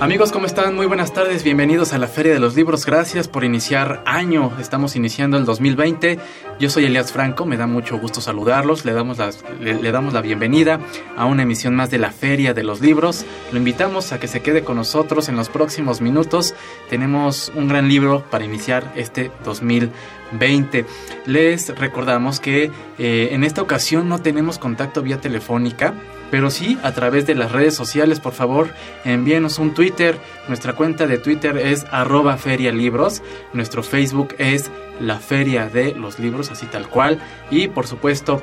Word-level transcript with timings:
Amigos, 0.00 0.32
¿cómo 0.32 0.46
están? 0.46 0.74
Muy 0.74 0.86
buenas 0.86 1.12
tardes, 1.12 1.44
bienvenidos 1.44 1.92
a 1.92 1.98
la 1.98 2.06
Feria 2.06 2.32
de 2.32 2.40
los 2.40 2.56
Libros. 2.56 2.86
Gracias 2.86 3.28
por 3.28 3.44
iniciar 3.44 4.02
año. 4.06 4.50
Estamos 4.58 4.96
iniciando 4.96 5.36
el 5.36 5.44
2020. 5.44 6.18
Yo 6.58 6.70
soy 6.70 6.86
Elias 6.86 7.12
Franco, 7.12 7.44
me 7.44 7.58
da 7.58 7.66
mucho 7.66 7.98
gusto 7.98 8.22
saludarlos. 8.22 8.86
Le 8.86 8.94
damos, 8.94 9.18
la, 9.18 9.30
le, 9.60 9.92
damos 9.92 10.14
la 10.14 10.22
bienvenida 10.22 10.80
a 11.18 11.26
una 11.26 11.42
emisión 11.42 11.76
más 11.76 11.90
de 11.90 11.98
la 11.98 12.12
Feria 12.12 12.54
de 12.54 12.62
los 12.62 12.80
Libros. 12.80 13.26
Lo 13.52 13.58
invitamos 13.58 14.12
a 14.12 14.18
que 14.18 14.26
se 14.26 14.40
quede 14.40 14.64
con 14.64 14.76
nosotros 14.76 15.28
en 15.28 15.36
los 15.36 15.50
próximos 15.50 16.00
minutos. 16.00 16.54
Tenemos 16.88 17.52
un 17.54 17.68
gran 17.68 17.86
libro 17.86 18.24
para 18.30 18.46
iniciar 18.46 18.90
este 18.96 19.30
2020. 19.44 20.86
Les 21.26 21.78
recordamos 21.78 22.40
que 22.40 22.70
eh, 22.98 23.28
en 23.32 23.44
esta 23.44 23.60
ocasión 23.60 24.08
no 24.08 24.18
tenemos 24.22 24.58
contacto 24.58 25.02
vía 25.02 25.20
telefónica 25.20 25.92
pero 26.30 26.50
sí 26.50 26.78
a 26.82 26.92
través 26.92 27.26
de 27.26 27.34
las 27.34 27.52
redes 27.52 27.74
sociales, 27.74 28.20
por 28.20 28.32
favor, 28.32 28.70
envíenos 29.04 29.58
un 29.58 29.74
Twitter. 29.74 30.16
Nuestra 30.48 30.74
cuenta 30.74 31.06
de 31.06 31.18
Twitter 31.18 31.56
es 31.56 31.86
arroba 31.90 32.36
ferialibros, 32.36 33.22
nuestro 33.52 33.82
Facebook 33.82 34.34
es 34.38 34.70
la 35.00 35.18
feria 35.18 35.68
de 35.68 35.94
los 35.94 36.18
libros, 36.18 36.50
así 36.50 36.66
tal 36.66 36.88
cual, 36.88 37.18
y 37.50 37.68
por 37.68 37.86
supuesto 37.86 38.42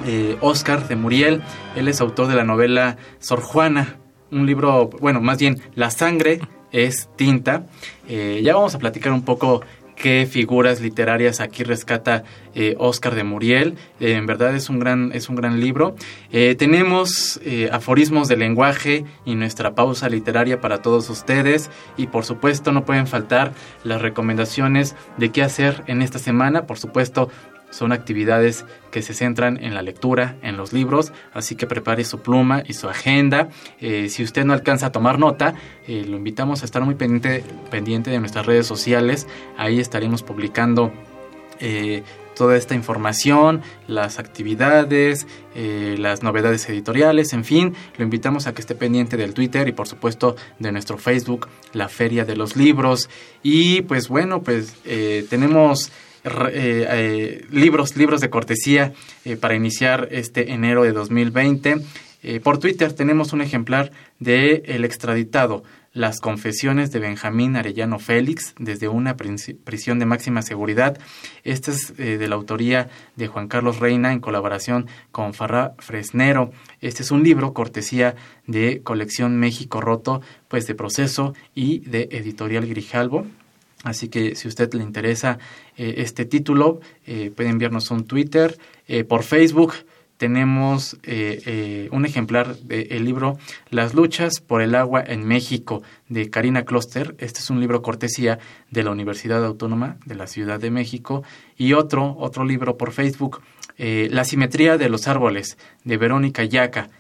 eh, 0.07 0.37
Oscar 0.41 0.89
de 0.89 0.97
Muriel. 0.97 1.43
Él 1.77 1.89
es 1.89 2.01
autor 2.01 2.29
de 2.29 2.35
la 2.35 2.45
novela 2.45 2.97
Sor 3.19 3.41
Juana, 3.41 3.97
un 4.31 4.47
libro, 4.47 4.89
bueno, 5.01 5.21
más 5.21 5.39
bien 5.39 5.61
La 5.75 5.91
sangre 5.91 6.41
es 6.73 7.09
tinta. 7.17 7.67
Eh, 8.09 8.41
ya 8.43 8.55
vamos 8.55 8.75
a 8.75 8.79
platicar 8.79 9.13
un 9.13 9.25
poco 9.25 9.63
qué 9.97 10.27
figuras 10.31 10.81
literarias 10.81 11.41
aquí 11.41 11.63
rescata 11.63 12.25
eh, 12.55 12.75
Oscar 12.79 13.15
de 13.15 13.25
Muriel. 13.25 13.77
en 13.99 14.25
verdad 14.25 14.55
es 14.57 14.71
un 14.71 14.79
gran, 14.79 15.11
es 15.13 15.29
un 15.29 15.37
gran 15.37 15.61
libro. 15.61 15.95
tenemos 16.31 17.39
aforismos 17.71 18.29
de 18.29 18.37
lenguaje 18.37 19.05
y 19.27 19.35
nuestra 19.35 19.75
pausa 19.75 20.09
literaria 20.09 20.61
para 20.61 20.81
todos 20.81 21.11
ustedes. 21.11 21.71
Y 21.99 22.07
por 22.07 22.25
supuesto 22.25 22.73
no 22.73 22.87
pueden 22.87 23.07
faltar 23.07 23.53
las 23.85 24.01
recomendaciones 24.01 24.97
de 25.19 25.31
qué 25.33 25.43
hacer 25.43 25.83
en 25.87 26.01
esta 26.01 26.19
semana. 26.19 26.67
Por 26.67 26.79
supuesto, 26.79 27.29
son 27.71 27.93
actividades 27.93 28.65
que 28.91 29.03
se 29.03 29.15
centran 29.15 29.63
en 29.63 29.75
la 29.75 29.83
lectura, 29.83 30.37
en 30.43 30.57
los 30.57 30.73
libros, 30.73 31.13
así 31.33 31.55
que 31.55 31.67
prepare 31.67 32.05
su 32.05 32.21
pluma 32.21 32.63
y 32.67 32.75
su 32.75 32.89
agenda. 32.89 33.49
Eh, 33.81 34.09
si 34.09 34.23
usted 34.23 34.45
no 34.45 34.53
alcanza 34.53 34.87
a 34.87 34.93
tomar 34.93 35.19
nota, 35.19 35.55
eh, 35.87 36.05
lo 36.07 36.17
invitamos 36.17 36.63
a 36.63 36.65
estar 36.65 36.83
muy 36.83 36.97
pendiente, 36.97 37.45
pendiente 37.71 38.11
de 38.11 38.19
nuestras 38.19 38.47
redes 38.47 38.67
sociales. 38.67 39.27
Ahí 39.57 39.79
estaremos 39.79 40.23
publicando 40.23 40.93
eh, 41.61 42.03
toda 42.37 42.57
esta 42.57 42.75
información, 42.75 43.61
las 43.87 44.19
actividades, 44.19 45.27
las 45.55 46.23
novedades 46.23 46.67
editoriales, 46.71 47.35
en 47.35 47.45
fin, 47.45 47.75
lo 47.99 48.05
invitamos 48.05 48.47
a 48.47 48.55
que 48.55 48.63
esté 48.63 48.75
pendiente 48.75 49.19
del 49.19 49.35
Twitter 49.35 49.69
y 49.69 49.73
por 49.73 49.87
supuesto 49.87 50.37
de 50.59 50.73
nuestro 50.73 50.97
Facebook, 50.97 51.49
la 51.75 51.91
Feria 51.91 52.25
de 52.25 52.37
los 52.37 52.57
Libros. 52.57 53.11
Y 53.43 53.83
pues 53.83 54.09
bueno, 54.09 54.43
pues 54.43 54.75
tenemos 55.29 55.93
eh, 56.25 56.87
eh, 56.91 57.47
libros, 57.51 57.97
libros 57.97 58.21
de 58.21 58.29
cortesía 58.29 58.93
eh, 59.25 59.37
para 59.37 59.55
iniciar 59.55 60.09
este 60.11 60.53
enero 60.53 60.83
de 60.83 60.93
2020. 60.93 61.77
por 62.43 62.59
Twitter 62.59 62.93
tenemos 62.93 63.33
un 63.33 63.41
ejemplar 63.41 63.91
de 64.19 64.63
El 64.67 64.85
extraditado, 64.85 65.63
las 65.95 66.21
confesiones 66.21 66.93
de 66.93 66.99
Benjamín 67.01 67.57
Arellano 67.57 67.99
Félix 67.99 68.55
desde 68.59 68.89
una 68.89 69.17
prisión 69.17 69.99
de 69.99 70.05
máxima 70.05 70.43
seguridad. 70.43 70.99
Este 71.43 71.71
es 71.71 71.97
de 71.97 72.29
la 72.29 72.35
autoría 72.35 72.91
de 73.17 73.27
Juan 73.27 73.49
Carlos 73.49 73.79
Reina 73.79 74.13
en 74.13 74.21
colaboración 74.21 74.87
con 75.13 75.33
Farra 75.33 75.73
Fresnero. 75.79 76.53
Este 76.83 77.03
es 77.03 77.11
un 77.11 77.23
libro 77.23 77.55
cortesía 77.55 78.15
de 78.47 78.83
Colección 78.83 79.39
México 79.39 79.81
Roto, 79.81 80.21
pues 80.49 80.67
de 80.67 80.75
proceso 80.75 81.33
y 81.55 81.79
de 81.89 82.09
Editorial 82.13 82.67
Grijalvo. 82.67 83.27
Así 83.83 84.09
que 84.09 84.35
si 84.35 84.47
a 84.47 84.51
usted 84.51 84.73
le 84.75 84.83
interesa 84.83 85.39
eh, 85.77 85.95
este 85.99 86.25
título, 86.25 86.81
eh, 87.07 87.33
puede 87.35 87.49
enviarnos 87.49 87.91
un 87.91 88.05
Twitter. 88.05 88.59
Eh, 88.89 89.05
por 89.05 89.23
Facebook 89.23 89.75
tenemos 90.19 90.99
un 91.03 92.05
ejemplar 92.05 92.55
del 92.57 93.07
libro 93.07 93.39
Las 93.71 93.95
luchas 93.95 94.41
por 94.41 94.61
el 94.61 94.75
agua 94.75 95.03
en 95.03 95.27
México 95.27 95.83
de 96.11 96.29
Karina 96.29 96.67
Kloster. 96.67 97.15
Este 97.17 97.41
es 97.41 97.49
un 97.49 97.59
libro 97.59 97.81
cortesía 97.81 98.39
de 98.71 98.85
la 98.85 98.91
Universidad 98.91 99.43
Autónoma 99.43 99.97
de 100.05 100.17
la 100.17 100.27
Ciudad 100.27 100.61
de 100.61 100.71
México. 100.71 101.23
Y 101.57 101.73
otro, 101.73 102.17
otro 102.19 102.45
libro 102.45 102.77
por 102.77 102.93
Facebook, 102.93 103.41
La 103.79 104.25
simetría 104.25 104.77
de 104.77 104.91
los 104.91 105.09
árboles 105.09 105.57
de 105.85 105.97
Verónica 105.97 106.45
Yaca. 106.45 106.91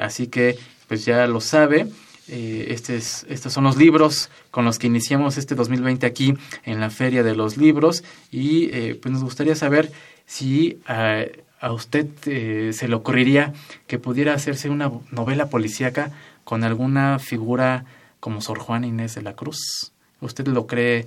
así 0.00 0.28
que, 0.28 0.56
pues 0.86 1.04
ya 1.04 1.26
lo 1.26 1.42
sabe. 1.42 1.86
Eh, 2.28 2.66
estos 2.70 3.52
son 3.52 3.64
los 3.64 3.76
libros 3.76 4.30
con 4.50 4.64
los 4.64 4.78
que 4.78 4.86
iniciamos 4.86 5.38
este 5.38 5.54
2020 5.54 6.06
aquí 6.06 6.34
en 6.64 6.80
la 6.80 6.90
Feria 6.90 7.22
de 7.22 7.34
los 7.34 7.56
Libros 7.56 8.04
y 8.30 8.68
eh, 8.74 8.98
pues 9.00 9.12
nos 9.12 9.24
gustaría 9.24 9.54
saber 9.54 9.90
si 10.26 10.78
a, 10.86 11.24
usted 11.72 12.06
eh, 12.26 12.72
se 12.74 12.86
le 12.86 12.94
ocurriría 12.94 13.54
que 13.86 13.98
pudiera 13.98 14.34
hacerse 14.34 14.68
una 14.68 14.90
novela 15.10 15.48
policíaca 15.48 16.12
con 16.44 16.64
alguna 16.64 17.18
figura 17.18 17.86
como 18.20 18.42
Sor 18.42 18.58
Juana 18.58 18.86
Inés 18.86 19.14
de 19.14 19.22
la 19.22 19.34
Cruz. 19.34 19.92
¿Usted 20.20 20.46
lo 20.48 20.66
cree 20.66 21.06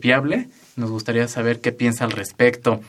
viable? 0.00 0.48
Nos 0.76 0.90
gustaría 0.90 1.26
saber 1.28 1.62
qué 1.62 1.72
piensa 1.72 2.04
al 2.04 2.10
respecto. 2.10 2.80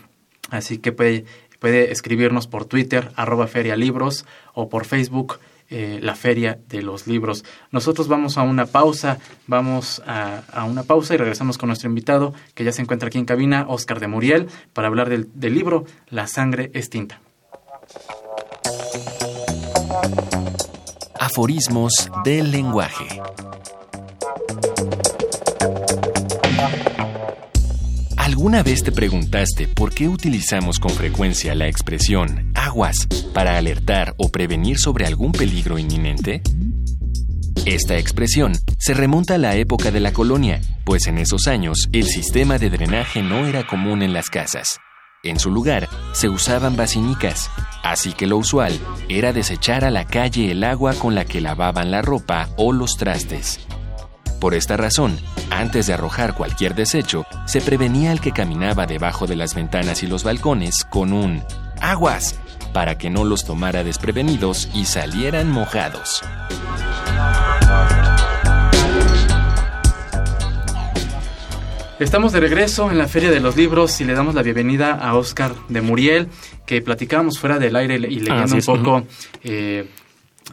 Así 0.49 0.79
que 0.79 0.91
puede, 0.91 1.23
puede 1.59 1.93
escribirnos 1.93 2.47
por 2.47 2.65
Twitter, 2.65 3.11
arroba 3.15 3.47
ferialibros, 3.47 4.25
o 4.53 4.67
por 4.67 4.85
Facebook, 4.85 5.39
eh, 5.69 5.99
la 6.01 6.15
feria 6.15 6.57
de 6.67 6.81
los 6.81 7.05
libros. 7.05 7.45
Nosotros 7.71 8.07
vamos 8.07 8.37
a 8.37 8.41
una 8.41 8.65
pausa, 8.65 9.19
vamos 9.45 10.01
a, 10.07 10.63
una 10.65 10.83
pausa 10.83 11.13
y 11.13 11.17
regresamos 11.17 11.59
con 11.59 11.67
nuestro 11.67 11.89
invitado 11.89 12.33
que 12.55 12.63
ya 12.63 12.71
se 12.71 12.81
encuentra 12.81 13.07
aquí 13.07 13.19
en 13.19 13.25
cabina, 13.25 13.65
Oscar 13.67 13.99
de 13.99 14.07
Muriel, 14.07 14.47
para 14.73 14.87
hablar 14.87 15.09
del, 15.09 15.29
del 15.33 15.53
libro 15.53 15.85
La 16.09 16.25
sangre 16.25 16.71
es 16.73 16.89
tinta. 16.89 17.21
Aforismos 21.19 22.09
del 22.23 22.49
lenguaje. 22.51 23.21
¿Alguna 28.17 28.63
vez 28.63 28.83
te 28.83 28.91
preguntaste 28.91 29.67
por 29.67 29.93
qué 29.93 30.07
utilizamos 30.07 30.79
con 30.79 30.91
frecuencia 30.91 31.53
la 31.55 31.67
expresión 31.67 32.48
aguas 32.69 33.07
para 33.33 33.57
alertar 33.57 34.13
o 34.17 34.29
prevenir 34.29 34.77
sobre 34.77 35.07
algún 35.07 35.31
peligro 35.31 35.79
inminente? 35.79 36.43
Esta 37.65 37.97
expresión 37.97 38.53
se 38.77 38.93
remonta 38.93 39.35
a 39.35 39.37
la 39.39 39.55
época 39.55 39.89
de 39.89 39.99
la 39.99 40.13
colonia, 40.13 40.61
pues 40.85 41.07
en 41.07 41.17
esos 41.17 41.47
años 41.47 41.89
el 41.91 42.05
sistema 42.05 42.59
de 42.59 42.69
drenaje 42.69 43.23
no 43.23 43.47
era 43.47 43.65
común 43.65 44.03
en 44.03 44.13
las 44.13 44.29
casas. 44.29 44.77
En 45.23 45.39
su 45.39 45.49
lugar, 45.49 45.89
se 46.11 46.29
usaban 46.29 46.75
basinicas, 46.75 47.49
así 47.83 48.13
que 48.13 48.27
lo 48.27 48.37
usual 48.37 48.79
era 49.09 49.33
desechar 49.33 49.83
a 49.83 49.89
la 49.89 50.05
calle 50.05 50.51
el 50.51 50.63
agua 50.63 50.93
con 50.93 51.15
la 51.15 51.25
que 51.25 51.41
lavaban 51.41 51.89
la 51.89 52.03
ropa 52.03 52.49
o 52.55 52.71
los 52.71 52.97
trastes. 52.97 53.59
Por 54.39 54.53
esta 54.53 54.77
razón, 54.77 55.17
antes 55.49 55.87
de 55.87 55.93
arrojar 55.93 56.35
cualquier 56.35 56.75
desecho, 56.75 57.25
se 57.45 57.61
prevenía 57.61 58.11
al 58.11 58.21
que 58.21 58.31
caminaba 58.31 58.85
debajo 58.85 59.25
de 59.25 59.35
las 59.35 59.55
ventanas 59.55 60.03
y 60.03 60.07
los 60.07 60.23
balcones 60.23 60.85
con 60.85 61.13
un 61.13 61.43
aguas 61.81 62.39
para 62.73 62.97
que 62.97 63.09
no 63.09 63.25
los 63.25 63.45
tomara 63.45 63.83
desprevenidos 63.83 64.69
y 64.73 64.85
salieran 64.85 65.49
mojados. 65.49 66.21
Estamos 71.99 72.31
de 72.31 72.39
regreso 72.39 72.89
en 72.91 72.97
la 72.97 73.09
Feria 73.09 73.29
de 73.29 73.41
los 73.41 73.57
Libros 73.57 73.99
y 73.99 74.05
le 74.05 74.13
damos 74.13 74.33
la 74.33 74.41
bienvenida 74.41 74.93
a 74.93 75.15
Oscar 75.15 75.53
de 75.67 75.81
Muriel, 75.81 76.29
que 76.65 76.81
platicábamos 76.81 77.37
fuera 77.39 77.59
del 77.59 77.75
aire 77.75 77.95
y 77.95 78.21
leyendo 78.21 78.55
un 78.55 78.61
poco 78.61 79.03
eh, 79.43 79.85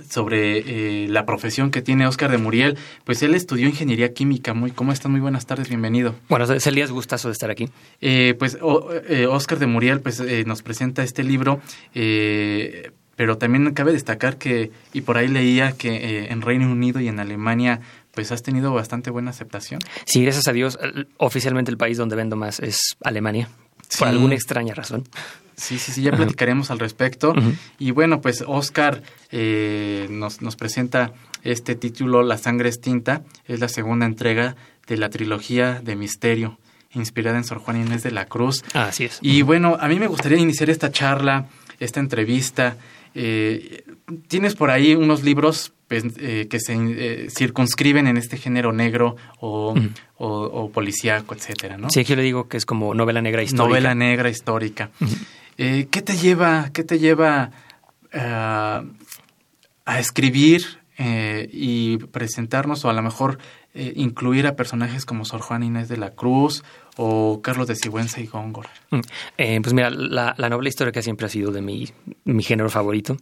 sobre 0.08 1.04
eh, 1.04 1.08
la 1.08 1.26
profesión 1.26 1.70
que 1.70 1.82
tiene 1.82 2.06
Oscar 2.06 2.30
de 2.30 2.38
Muriel. 2.38 2.78
Pues 3.04 3.22
él 3.22 3.34
estudió 3.34 3.68
ingeniería 3.68 4.12
química. 4.12 4.54
Muy, 4.54 4.70
¿Cómo 4.70 4.92
están? 4.92 5.12
Muy 5.12 5.20
buenas 5.20 5.46
tardes, 5.46 5.68
bienvenido. 5.68 6.14
Bueno, 6.28 6.44
es 6.52 6.66
Elías, 6.66 6.90
gustazo 6.90 7.28
de 7.28 7.32
estar 7.32 7.50
aquí. 7.50 7.68
Eh, 8.00 8.34
pues 8.38 8.58
Oscar 8.60 9.58
de 9.58 9.66
Muriel 9.66 10.00
pues, 10.00 10.22
nos 10.46 10.62
presenta 10.62 11.02
este 11.02 11.24
libro. 11.24 11.60
pero 11.92 13.38
también 13.38 13.72
cabe 13.72 13.92
destacar 13.92 14.36
que, 14.36 14.70
y 14.92 15.00
por 15.00 15.16
ahí 15.16 15.28
leía 15.28 15.72
que 15.72 16.26
en 16.30 16.42
Reino 16.42 16.70
Unido 16.70 17.00
y 17.00 17.08
en 17.08 17.18
Alemania 17.18 17.80
pues 18.12 18.32
has 18.32 18.42
tenido 18.42 18.72
bastante 18.72 19.10
buena 19.10 19.30
aceptación. 19.30 19.80
Sí, 20.04 20.22
gracias 20.22 20.48
a 20.48 20.52
Dios. 20.52 20.78
Oficialmente 21.18 21.70
el 21.70 21.76
país 21.76 21.98
donde 21.98 22.16
vendo 22.16 22.34
más 22.34 22.60
es 22.60 22.96
Alemania, 23.04 23.48
por 23.98 24.08
alguna 24.08 24.34
extraña 24.34 24.74
razón. 24.74 25.04
Sí, 25.56 25.78
sí, 25.78 25.92
sí, 25.92 26.02
ya 26.02 26.12
platicaremos 26.12 26.70
al 26.70 26.78
respecto. 26.78 27.34
Y 27.78 27.90
bueno, 27.90 28.20
pues 28.20 28.44
Oscar 28.46 29.02
eh, 29.30 30.06
nos, 30.10 30.42
nos 30.42 30.54
presenta 30.56 31.12
este 31.42 31.74
título, 31.74 32.22
La 32.22 32.36
sangre 32.38 32.68
es 32.68 32.80
tinta. 32.80 33.22
Es 33.46 33.60
la 33.60 33.68
segunda 33.68 34.06
entrega 34.06 34.56
de 34.86 34.96
la 34.96 35.08
trilogía 35.10 35.80
de 35.82 35.96
Misterio, 35.96 36.58
inspirada 36.92 37.38
en 37.38 37.44
Sor 37.44 37.58
Juan 37.58 37.80
Inés 37.80 38.02
de 38.02 38.10
la 38.10 38.26
Cruz. 38.26 38.64
Así 38.74 39.04
es. 39.04 39.18
Y 39.22 39.42
bueno, 39.42 39.76
a 39.80 39.88
mí 39.88 39.98
me 39.98 40.06
gustaría 40.06 40.38
iniciar 40.38 40.70
esta 40.70 40.90
charla, 40.90 41.46
esta 41.80 42.00
entrevista. 42.00 42.76
Eh, 43.14 43.84
tienes 44.28 44.54
por 44.54 44.70
ahí 44.70 44.94
unos 44.94 45.24
libros 45.24 45.72
pues, 45.88 46.04
eh, 46.18 46.48
que 46.50 46.60
se 46.60 46.74
eh, 46.74 47.28
circunscriben 47.30 48.06
en 48.06 48.16
este 48.16 48.36
género 48.36 48.72
negro 48.72 49.16
o, 49.40 49.74
o, 50.18 50.70
policíaco, 50.70 51.34
etcétera, 51.34 51.78
¿no? 51.78 51.90
Sí, 51.90 52.00
aquí 52.00 52.14
le 52.16 52.22
digo 52.22 52.48
que 52.48 52.56
es 52.56 52.66
como 52.66 52.92
novela 52.92 53.22
negra 53.22 53.42
histórica. 53.42 53.68
Novela 53.68 53.94
negra 53.94 54.28
histórica. 54.28 54.90
Eh, 55.58 55.88
¿Qué 55.90 56.02
te 56.02 56.16
lleva, 56.16 56.70
qué 56.72 56.84
te 56.84 56.98
lleva 56.98 57.50
a 58.12 58.82
escribir 59.98 60.80
y 60.98 61.98
presentarnos 61.98 62.84
o 62.84 62.90
a 62.90 62.94
lo 62.94 63.02
mejor 63.02 63.38
incluir 63.76 64.46
a 64.46 64.56
personajes 64.56 65.04
como 65.04 65.24
Sor 65.24 65.40
Juan 65.40 65.62
Inés 65.62 65.88
de 65.88 65.96
la 65.96 66.10
Cruz 66.10 66.64
o 66.96 67.40
Carlos 67.42 67.68
de 67.68 67.76
Sigüenza 67.76 68.20
y 68.20 68.26
Góngora? 68.26 68.70
pues 69.38 69.72
mira, 69.74 69.90
la, 69.90 70.34
la 70.36 70.48
novela 70.48 70.68
histórica 70.68 71.02
siempre 71.02 71.26
ha 71.26 71.28
sido 71.28 71.52
de 71.52 71.62
mi, 71.62 71.88
mi 72.24 72.42
género 72.42 72.70
favorito. 72.70 73.16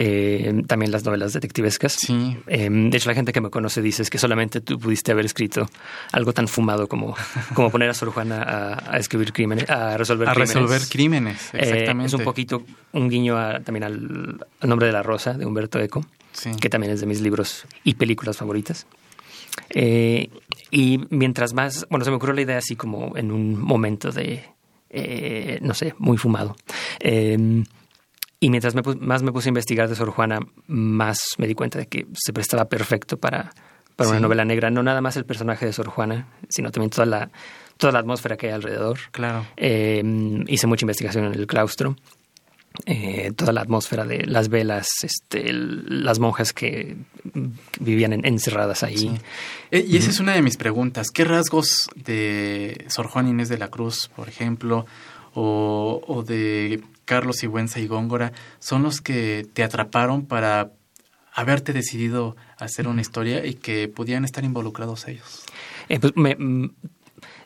Eh, 0.00 0.62
también 0.68 0.92
las 0.92 1.04
novelas 1.04 1.32
detectivescas. 1.32 1.94
Sí. 1.94 2.36
Eh, 2.46 2.68
de 2.70 2.96
hecho, 2.96 3.08
la 3.08 3.16
gente 3.16 3.32
que 3.32 3.40
me 3.40 3.50
conoce 3.50 3.82
dice 3.82 4.04
que 4.04 4.18
solamente 4.18 4.60
tú 4.60 4.78
pudiste 4.78 5.10
haber 5.10 5.24
escrito 5.24 5.68
algo 6.12 6.32
tan 6.32 6.46
fumado 6.46 6.86
como, 6.86 7.16
como 7.54 7.70
poner 7.70 7.90
a 7.90 7.94
Sor 7.94 8.10
Juana 8.10 8.78
a, 8.86 8.98
escribir 8.98 9.32
crímenes, 9.32 9.68
a 9.68 9.96
resolver 9.96 10.28
a 10.28 10.34
crímenes. 10.34 10.54
resolver 10.54 10.82
crímenes, 10.88 11.54
eh, 11.54 11.58
exactamente. 11.62 12.06
es 12.06 12.14
un 12.14 12.22
poquito 12.22 12.62
un 12.92 13.08
guiño 13.08 13.34
también 13.64 13.82
al, 13.82 14.38
nombre 14.62 14.86
de 14.86 14.92
la 14.92 15.02
rosa 15.02 15.34
de 15.34 15.46
Humberto 15.46 15.80
Eco, 15.80 16.04
que 16.60 16.68
también 16.68 16.92
es 16.92 17.00
de 17.00 17.06
mis 17.06 17.20
libros 17.20 17.64
y 17.82 17.94
películas 17.94 18.36
favoritas. 18.36 18.86
Y 19.74 21.00
mientras 21.10 21.54
más, 21.54 21.86
bueno, 21.90 22.04
se 22.04 22.10
me 22.10 22.16
ocurrió 22.16 22.34
la 22.34 22.42
idea 22.42 22.58
así 22.58 22.76
como 22.76 23.16
en 23.16 23.32
un 23.32 23.58
momento 23.58 24.10
de, 24.10 24.44
no 25.60 25.74
sé, 25.74 25.94
muy 25.98 26.16
fumado. 26.18 26.56
Y 28.40 28.50
mientras 28.50 28.74
más 28.74 29.22
me 29.22 29.32
puse 29.32 29.48
a 29.48 29.50
investigar 29.50 29.88
de 29.88 29.96
Sor 29.96 30.10
Juana, 30.10 30.38
más 30.68 31.18
me 31.38 31.48
di 31.48 31.54
cuenta 31.54 31.78
de 31.78 31.86
que 31.86 32.06
se 32.14 32.32
prestaba 32.32 32.66
perfecto 32.66 33.16
para, 33.16 33.50
para 33.96 34.10
una 34.10 34.20
novela 34.20 34.44
negra. 34.44 34.70
No 34.70 34.82
nada 34.84 35.00
más 35.00 35.16
el 35.16 35.24
personaje 35.24 35.66
de 35.66 35.72
Sor 35.72 35.88
Juana, 35.88 36.28
sino 36.48 36.70
también 36.70 36.90
toda 36.90 37.06
la, 37.06 37.30
toda 37.78 37.92
la 37.92 37.98
atmósfera 37.98 38.36
que 38.36 38.46
hay 38.46 38.52
alrededor. 38.52 38.98
Claro. 39.10 39.44
Eh, 39.56 40.02
hice 40.46 40.68
mucha 40.68 40.84
investigación 40.84 41.24
en 41.24 41.34
el 41.34 41.48
claustro. 41.48 41.96
Eh, 42.86 43.32
toda 43.36 43.52
la 43.52 43.60
atmósfera 43.60 44.04
de 44.04 44.24
las 44.24 44.48
velas, 44.48 44.88
este, 45.02 45.52
las 45.52 46.18
monjas 46.18 46.52
que 46.52 46.96
vivían 47.80 48.12
encerradas 48.24 48.82
ahí. 48.82 49.18
Eh, 49.70 49.84
y 49.86 49.96
esa 49.96 50.10
es 50.10 50.20
una 50.20 50.32
de 50.32 50.42
mis 50.42 50.56
preguntas. 50.56 51.10
¿Qué 51.10 51.24
rasgos 51.24 51.90
de 51.96 52.86
Sor 52.88 53.08
Juana 53.08 53.30
Inés 53.30 53.48
de 53.48 53.58
la 53.58 53.68
Cruz, 53.68 54.10
por 54.14 54.28
ejemplo, 54.28 54.86
o, 55.34 56.02
o 56.06 56.22
de 56.22 56.82
Carlos 57.04 57.36
Sigüenza 57.36 57.80
y 57.80 57.86
Góngora 57.86 58.32
son 58.58 58.82
los 58.82 59.00
que 59.00 59.46
te 59.52 59.62
atraparon 59.62 60.26
para 60.26 60.72
haberte 61.38 61.72
decidido 61.72 62.36
hacer 62.58 62.88
una 62.88 63.00
historia 63.00 63.46
y 63.46 63.54
que 63.54 63.88
pudieran 63.88 64.24
estar 64.24 64.44
involucrados 64.44 65.06
ellos? 65.08 65.44
Eh, 65.88 66.00
pues 66.00 66.12
mm, 66.16 66.66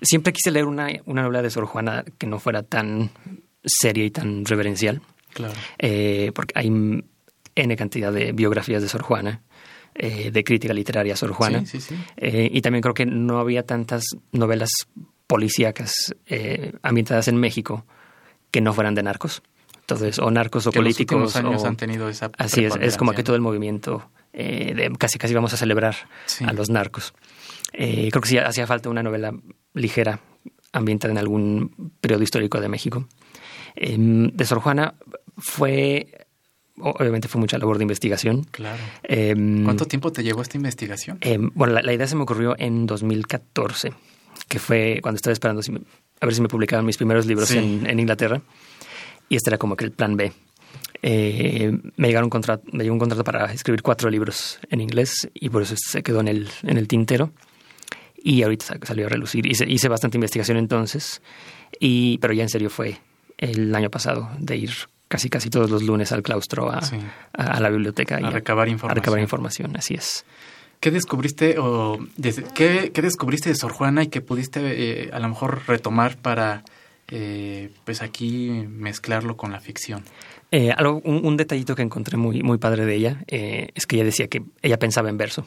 siempre 0.01 0.33
quise 0.33 0.51
leer 0.51 0.67
una, 0.67 0.89
una, 1.07 1.23
novela 1.23 1.43
de 1.43 1.51
Sor 1.51 1.67
Juana 1.67 2.05
que 2.19 2.27
no 2.27 2.39
fuera 2.39 2.63
tan 2.63 3.11
seria 3.65 4.05
y 4.05 4.11
tan 4.11 4.45
reverencial. 4.45 5.03
Claro. 5.33 5.55
Eh, 5.79 6.33
porque 6.35 6.53
hay 6.57 6.69
N 7.55 7.77
cantidad 7.77 8.13
de 8.13 8.33
biografías 8.33 8.83
de 8.83 8.89
Sor 8.89 9.03
Juana. 9.03 9.43
Eh, 9.95 10.31
de 10.31 10.43
crítica 10.43 10.73
literaria 10.73 11.15
Sor 11.17 11.33
Juana. 11.33 11.67
Sí, 11.67 11.79
sí, 11.79 11.95
sí. 11.95 12.49
y 12.51 12.63
también 12.63 12.81
creo 12.81 12.95
que 12.95 13.05
no 13.05 13.39
había 13.39 13.67
tantas 13.67 14.05
novelas 14.33 14.71
policíacas 15.27 16.15
ambientadas 16.83 17.29
en 17.29 17.37
México 17.37 17.85
que 18.51 18.63
no 18.63 18.73
fueran 18.73 18.95
de 18.95 19.03
narcos. 19.03 19.43
Entonces, 19.81 20.19
o 20.19 20.31
narcos 20.31 20.67
o 20.67 20.73
políticos. 20.73 21.21
Los 21.21 21.37
años 21.37 21.65
han 21.65 21.77
tenido 21.77 22.09
esa. 22.09 22.31
Así 22.39 22.65
es, 22.65 22.75
es 22.81 22.97
como 22.97 23.13
que 23.13 23.23
todo 23.23 23.37
el 23.37 23.43
movimiento 23.43 24.09
eh, 24.33 24.73
de 24.75 24.91
casi 24.97 25.19
casi 25.19 25.35
vamos 25.35 25.53
a 25.53 25.57
celebrar 25.57 25.95
a 26.47 26.53
los 26.53 26.71
narcos. 26.71 27.13
Eh, 27.73 28.09
creo 28.11 28.23
que 28.23 28.29
sí 28.29 28.39
hacía 28.39 28.67
falta 28.67 28.89
una 28.89 29.03
novela 29.03 29.35
ligera, 29.75 30.21
ambientada 30.73 31.13
en 31.13 31.19
algún 31.19 31.93
periodo 32.01 32.23
histórico 32.23 32.61
de 32.61 32.69
México. 32.69 33.07
Em, 33.75 34.31
de 34.31 34.45
Sor 34.45 34.61
Juana 34.61 34.95
fue 35.39 36.27
obviamente 36.83 37.29
fue 37.29 37.41
mucha 37.41 37.59
labor 37.59 37.79
de 37.79 37.85
investigación. 37.85 38.45
Claro. 38.51 38.83
Em, 39.03 39.65
¿Cuánto 39.65 39.87
tiempo 39.87 40.13
te 40.13 40.23
llevó 40.23 40.43
esta 40.43 40.57
investigación? 40.57 41.19
Em, 41.21 41.51
bueno, 41.55 41.75
la, 41.81 41.93
idea 41.93 42.07
se 42.07 42.17
me 42.17 42.23
ocurrió 42.23 42.55
en 42.59 42.87
2014, 42.87 43.93
que 44.49 44.59
fue 44.59 45.01
cuando 45.03 45.17
estaba 45.17 45.33
esperando 45.33 45.63
a 46.21 46.27
ver 46.27 46.35
si 46.35 46.41
me 46.41 46.49
publicaban 46.49 46.85
mis 46.85 46.97
primeros 46.97 47.27
libros 47.27 47.51
en, 47.53 47.99
Inglaterra 47.99 48.43
y 49.29 49.37
este 49.37 49.51
era 49.51 49.59
como 49.59 49.77
que 49.77 49.85
el 49.85 49.93
plan 49.93 50.17
B. 50.17 50.33
Eh, 51.05 51.73
me, 51.97 52.07
llegaron 52.07 52.27
un 52.27 52.31
contrato, 52.31 52.63
me 52.73 52.85
llegó 52.85 52.95
un 52.95 53.01
contrato 53.01 53.25
para 53.25 53.53
escribir 53.53 53.83
cuatro 53.83 54.09
libros 54.09 54.61
en 54.71 54.81
inglés 54.81 55.29
y 55.35 55.49
por 55.49 55.63
eso 55.63 55.75
se 55.77 56.03
quedó 56.03 56.21
en 56.21 56.29
el, 56.29 56.49
en 56.63 56.79
el 56.79 56.89
tintero. 56.89 57.33
Y 58.25 58.45
ahorita 58.45 58.79
salió 58.83 59.07
a 59.07 59.09
relucir. 59.09 59.47
Hice, 59.47 59.65
hice 59.69 59.89
bastante 59.89 60.17
investigación 60.17 60.57
entonces, 60.57 61.21
y, 61.81 62.19
pero 62.19 62.33
ya 62.33 62.45
en 62.45 62.49
serio 62.49 62.71
fue 62.71 63.01
el 63.43 63.75
año 63.75 63.91
pasado 63.91 64.31
de 64.39 64.57
ir 64.57 64.73
casi 65.09 65.29
casi 65.29 65.51
todos 65.51 65.71
los 65.71 65.83
lunes 65.83 66.11
al 66.13 66.23
claustro 66.23 66.71
a, 66.71 66.81
a, 67.35 67.61
la 67.61 67.69
biblioteca. 67.69 68.17
A, 68.17 68.31
recabar 68.31 68.69
información. 68.69 68.91
A 68.91 68.95
recabar 68.95 69.21
información, 69.21 69.77
así 69.77 69.95
es. 69.95 70.25
¿Qué 70.81 70.91
descubriste 70.91 71.57
o 71.59 71.99
qué, 72.55 72.91
qué, 72.95 73.03
descubriste 73.03 73.51
de 73.51 73.55
Sor 73.55 73.73
Juana 73.73 74.05
y 74.05 74.07
que 74.07 74.21
pudiste 74.21 74.61
eh, 74.63 75.11
a 75.13 75.19
lo 75.19 75.29
mejor 75.29 75.63
retomar 75.67 76.17
para 76.17 76.65
eh, 77.09 77.71
pues 77.85 78.03
aquí 78.03 78.51
mezclarlo 78.69 79.37
con 79.37 79.53
la 79.53 79.61
ficción. 79.61 80.05
Eh, 80.55 80.71
algo, 80.71 81.01
un, 81.05 81.37
detallito 81.39 81.75
que 81.75 81.81
encontré 81.81 82.19
muy, 82.19 82.43
muy 82.43 82.59
padre 82.59 82.85
de 82.85 82.95
ella 82.95 83.25
eh, 83.27 83.69
es 83.75 83.87
que 83.87 83.97
ella 83.97 84.05
decía 84.05 84.29
que 84.29 84.43
ella 84.61 84.79
pensaba 84.79 85.09
en 85.09 85.17
verso 85.17 85.47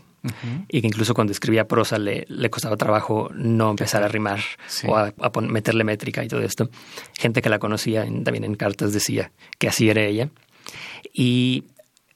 y 0.67 0.81
que 0.81 0.87
incluso 0.87 1.13
cuando 1.13 1.31
escribía 1.31 1.67
prosa 1.67 1.99
le, 1.99 2.25
le 2.27 2.49
costaba 2.49 2.75
trabajo 2.75 3.29
no 3.35 3.69
empezar 3.69 4.01
a 4.01 4.07
rimar 4.07 4.39
o 4.87 4.97
a, 4.97 5.13
meterle 5.41 5.83
métrica 5.83 6.23
y 6.23 6.27
todo 6.27 6.41
esto. 6.41 6.71
Gente 7.13 7.43
que 7.43 7.49
la 7.49 7.59
conocía 7.59 8.03
también 8.03 8.45
en 8.45 8.55
cartas 8.55 8.93
decía 8.93 9.31
que 9.59 9.67
así 9.67 9.91
era 9.91 10.01
ella. 10.01 10.31
Y 11.13 11.65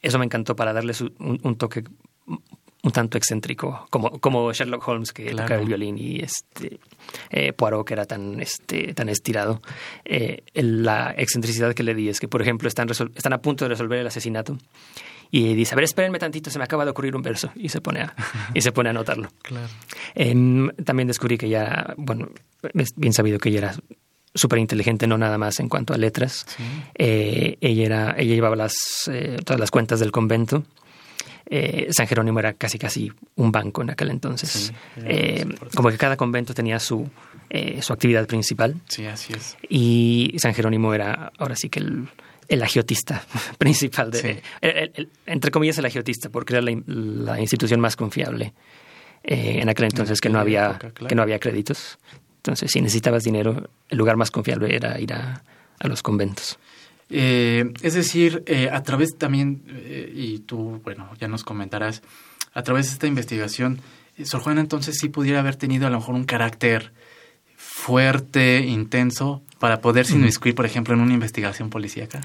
eso 0.01 0.17
me 0.17 0.25
encantó 0.25 0.55
para 0.55 0.73
darle 0.73 0.93
un, 1.19 1.55
toque 1.57 1.83
un 2.81 2.91
tanto 2.91 3.17
excéntrico, 3.17 3.87
como, 3.89 4.19
como 4.19 4.53
Sherlock 4.53 4.87
Holmes 4.87 5.11
que 5.11 5.31
toca 5.31 5.55
el 5.55 5.65
violín 5.65 5.97
y 5.97 6.21
este 6.21 6.79
eh, 7.29 7.51
Poirot 7.51 7.85
que 7.85 7.93
era 7.93 8.05
tan 8.05 8.39
este 8.39 8.93
tan 8.93 9.09
estirado. 9.09 9.61
Eh, 10.05 10.43
la 10.53 11.13
excentricidad 11.17 11.73
que 11.73 11.83
le 11.83 11.93
di 11.93 12.09
es 12.09 12.19
que, 12.19 12.27
por 12.27 12.41
ejemplo, 12.41 12.67
están, 12.67 12.89
están 12.89 13.33
a 13.33 13.41
punto 13.41 13.65
de 13.65 13.69
resolver 13.69 13.99
el 13.99 14.07
asesinato 14.07 14.57
y 15.31 15.53
dice, 15.53 15.73
a 15.73 15.75
ver, 15.75 15.83
espérenme 15.83 16.19
tantito, 16.19 16.49
se 16.49 16.57
me 16.57 16.63
acaba 16.63 16.85
de 16.85 16.91
ocurrir 16.91 17.15
un 17.15 17.21
verso 17.21 17.51
y 17.55 17.69
se 17.69 17.81
pone 17.81 18.01
a, 18.01 18.15
y 18.53 18.61
se 18.61 18.71
pone 18.71 18.89
a 18.89 18.91
anotarlo. 18.91 19.29
Claro. 19.41 19.67
también 20.85 21.07
descubrí 21.07 21.37
que 21.37 21.49
ya, 21.49 21.93
bueno, 21.97 22.29
es 22.73 22.89
bien 22.95 23.13
sabido 23.13 23.39
que 23.39 23.49
ella 23.49 23.59
era 23.59 23.75
súper 24.33 24.59
inteligente, 24.59 25.07
no 25.07 25.17
nada 25.17 25.37
más 25.37 25.59
en 25.59 25.69
cuanto 25.69 25.93
a 25.93 25.97
letras. 25.97 26.45
Eh, 26.95 27.57
ella, 27.61 27.85
era, 27.85 28.15
ella 28.17 28.35
llevaba 28.35 28.55
las, 28.55 28.73
eh, 29.11 29.37
todas 29.43 29.59
las 29.59 29.71
cuentas 29.71 29.99
del 29.99 30.11
convento. 30.11 30.63
Eh, 31.45 31.87
San 31.91 32.07
Jerónimo 32.07 32.39
era 32.39 32.53
casi 32.53 32.77
casi 32.77 33.11
un 33.35 33.51
banco 33.51 33.81
en 33.81 33.91
aquel 33.91 34.09
entonces. 34.11 34.73
como 35.75 35.89
que 35.89 35.97
cada 35.97 36.17
convento 36.17 36.53
tenía 36.53 36.79
su, 36.79 37.09
su 37.81 37.93
actividad 37.93 38.27
principal. 38.27 38.75
Sí, 38.87 39.05
así 39.05 39.33
es. 39.33 39.57
Y 39.67 40.35
San 40.37 40.53
Jerónimo 40.53 40.93
era 40.93 41.31
ahora 41.37 41.55
sí 41.55 41.69
que 41.69 41.79
el, 41.79 42.07
el 42.47 42.63
agiotista 42.63 43.23
principal 43.57 44.11
de, 44.11 44.41
entre 45.25 45.51
comillas 45.51 45.77
el 45.77 45.85
agiotista, 45.85 46.29
porque 46.29 46.53
era 46.53 46.61
la, 46.61 47.39
institución 47.39 47.79
más 47.79 47.95
confiable 47.95 48.53
en 49.23 49.67
aquel 49.69 49.85
entonces 49.85 50.21
que 50.21 50.29
no 50.29 50.39
había 50.39 50.79
que 51.07 51.15
no 51.15 51.21
había 51.21 51.39
créditos. 51.39 51.97
Entonces, 52.39 52.71
si 52.71 52.81
necesitabas 52.81 53.23
dinero, 53.23 53.69
el 53.89 53.97
lugar 53.97 54.15
más 54.15 54.31
confiable 54.31 54.73
era 54.73 54.99
ir 54.99 55.13
a, 55.13 55.43
los 55.83 56.01
conventos. 56.01 56.57
Eh, 57.09 57.73
es 57.81 57.93
decir, 57.93 58.43
eh, 58.45 58.69
a 58.71 58.83
través 58.83 59.17
también, 59.17 59.63
eh, 59.67 60.11
y 60.13 60.39
tú, 60.39 60.79
bueno, 60.83 61.09
ya 61.19 61.27
nos 61.27 61.43
comentarás, 61.43 62.01
a 62.53 62.63
través 62.63 62.87
de 62.87 62.93
esta 62.93 63.07
investigación, 63.07 63.81
Sor 64.23 64.41
Juana 64.41 64.61
entonces 64.61 64.97
sí 64.99 65.09
pudiera 65.09 65.39
haber 65.39 65.55
tenido 65.55 65.87
a 65.87 65.89
lo 65.89 65.99
mejor 65.99 66.15
un 66.15 66.25
carácter 66.25 66.91
fuerte, 67.55 68.59
intenso, 68.59 69.41
para 69.59 69.81
poderse 69.81 70.13
inmiscuir, 70.13 70.55
por 70.55 70.65
ejemplo, 70.65 70.93
en 70.93 71.01
una 71.01 71.13
investigación 71.13 71.69
policíaca. 71.69 72.21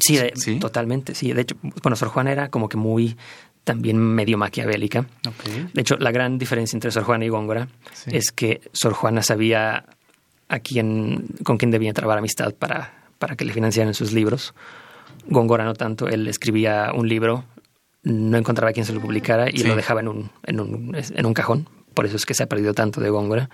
Sí, 0.00 0.18
sí, 0.34 0.58
totalmente, 0.58 1.14
sí. 1.14 1.32
De 1.32 1.42
hecho, 1.42 1.56
bueno, 1.82 1.96
Sor 1.96 2.08
Juana 2.08 2.32
era 2.32 2.48
como 2.48 2.68
que 2.68 2.76
muy 2.76 3.16
también 3.64 3.98
medio 3.98 4.38
maquiavélica. 4.38 5.06
De 5.72 5.80
hecho, 5.80 5.96
la 5.98 6.10
gran 6.10 6.38
diferencia 6.38 6.76
entre 6.76 6.90
Sor 6.90 7.04
Juana 7.04 7.24
y 7.24 7.28
Góngora 7.28 7.68
es 8.06 8.30
que 8.30 8.60
Sor 8.72 8.92
Juana 8.94 9.22
sabía 9.22 9.84
a 10.48 10.58
quién, 10.60 11.26
con 11.44 11.56
quién 11.56 11.70
debía 11.70 11.92
trabar 11.92 12.18
amistad 12.18 12.54
para, 12.54 12.99
para 13.20 13.36
que 13.36 13.44
le 13.44 13.52
financiaran 13.52 13.94
sus 13.94 14.12
libros. 14.12 14.54
Góngora 15.28 15.64
no 15.64 15.74
tanto, 15.74 16.08
él 16.08 16.26
escribía 16.26 16.90
un 16.94 17.06
libro, 17.08 17.44
no 18.02 18.38
encontraba 18.38 18.70
a 18.70 18.72
quién 18.72 18.86
se 18.86 18.94
lo 18.94 19.00
publicara 19.00 19.48
y 19.48 19.62
lo 19.62 19.76
dejaba 19.76 20.00
en 20.00 20.08
un, 20.08 20.30
en, 20.42 20.58
un, 20.58 20.96
en 20.96 21.26
un 21.26 21.34
cajón. 21.34 21.68
Por 21.94 22.06
eso 22.06 22.16
es 22.16 22.24
que 22.24 22.34
se 22.34 22.42
ha 22.42 22.48
perdido 22.48 22.72
tanto 22.72 23.00
de 23.00 23.10
Góngora. 23.10 23.50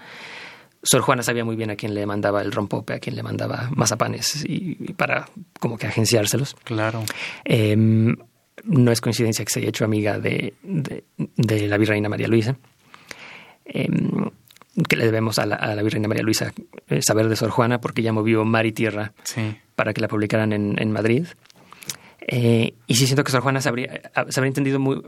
Sor 0.82 1.00
Juana 1.00 1.24
sabía 1.24 1.44
muy 1.44 1.56
bien 1.56 1.70
a 1.70 1.76
quién 1.76 1.94
le 1.94 2.06
mandaba 2.06 2.42
el 2.42 2.52
rompope, 2.52 2.94
a 2.94 3.00
quién 3.00 3.16
le 3.16 3.24
mandaba 3.24 3.68
mazapanes 3.74 4.44
y, 4.46 4.92
para 4.92 5.28
como 5.58 5.76
que 5.76 5.88
agenciárselos. 5.88 6.54
Claro. 6.62 7.02
Em, 7.44 8.16
no 8.64 8.92
es 8.92 9.00
coincidencia 9.00 9.44
que 9.44 9.52
se 9.52 9.58
haya 9.58 9.70
hecho 9.70 9.84
amiga 9.84 10.20
de, 10.20 10.54
de, 10.62 11.66
la 11.66 11.76
virreina 11.76 12.08
María 12.08 12.28
Luisa, 12.28 12.56
em, 13.64 14.30
que 14.88 14.96
le 14.96 15.04
debemos 15.04 15.38
a 15.38 15.46
la, 15.46 15.56
a 15.56 15.74
la, 15.74 15.82
virreina 15.82 16.08
María 16.08 16.22
Luisa 16.22 16.52
eh, 16.88 17.00
saber 17.02 17.28
de 17.28 17.36
Sor 17.36 17.50
Juana 17.50 17.80
porque 17.80 18.02
ella 18.02 18.12
movió 18.12 18.44
mar 18.44 18.66
y 18.66 18.72
tierra 18.72 19.12
para 19.74 19.94
que 19.94 20.00
la 20.00 20.08
publicaran 20.08 20.52
en, 20.52 20.76
en 20.78 20.92
Madrid. 20.92 21.26
Eh, 22.20 22.74
y 22.86 22.94
sí 22.96 23.06
siento 23.06 23.24
que 23.24 23.30
Sor 23.30 23.42
Juana 23.42 23.60
sabría, 23.60 24.00
se 24.28 24.40
habría 24.40 24.48
entendido 24.48 24.78
muy, 24.78 25.00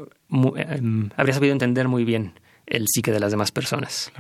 em, 0.57 1.11
habría 1.17 1.35
sabido 1.35 1.53
entender 1.53 1.89
muy 1.89 2.05
bien 2.05 2.33
el 2.67 2.87
psique 2.87 3.13
de 3.13 3.21
las 3.21 3.31
demás 3.31 3.51
personas. 3.51 4.13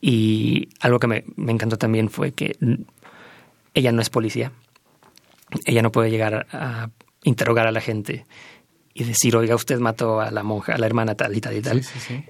Y 0.00 0.68
algo 0.80 0.98
que 0.98 1.06
me, 1.06 1.24
me 1.36 1.52
encantó 1.52 1.76
también 1.76 2.10
fue 2.10 2.32
que 2.32 2.56
ella 3.74 3.92
no 3.92 4.00
es 4.00 4.10
policía. 4.10 4.52
Ella 5.64 5.82
no 5.82 5.92
puede 5.92 6.10
llegar 6.10 6.46
a 6.52 6.90
interrogar 7.24 7.66
a 7.66 7.72
la 7.72 7.80
gente 7.80 8.24
y 8.94 9.04
decir, 9.04 9.36
oiga, 9.36 9.54
usted 9.54 9.78
mató 9.78 10.20
a 10.20 10.30
la 10.30 10.42
monja, 10.42 10.74
a 10.74 10.78
la 10.78 10.86
hermana 10.86 11.14
tal 11.14 11.36
y 11.36 11.40
tal 11.40 11.56
y 11.56 11.62
tal. 11.62 11.84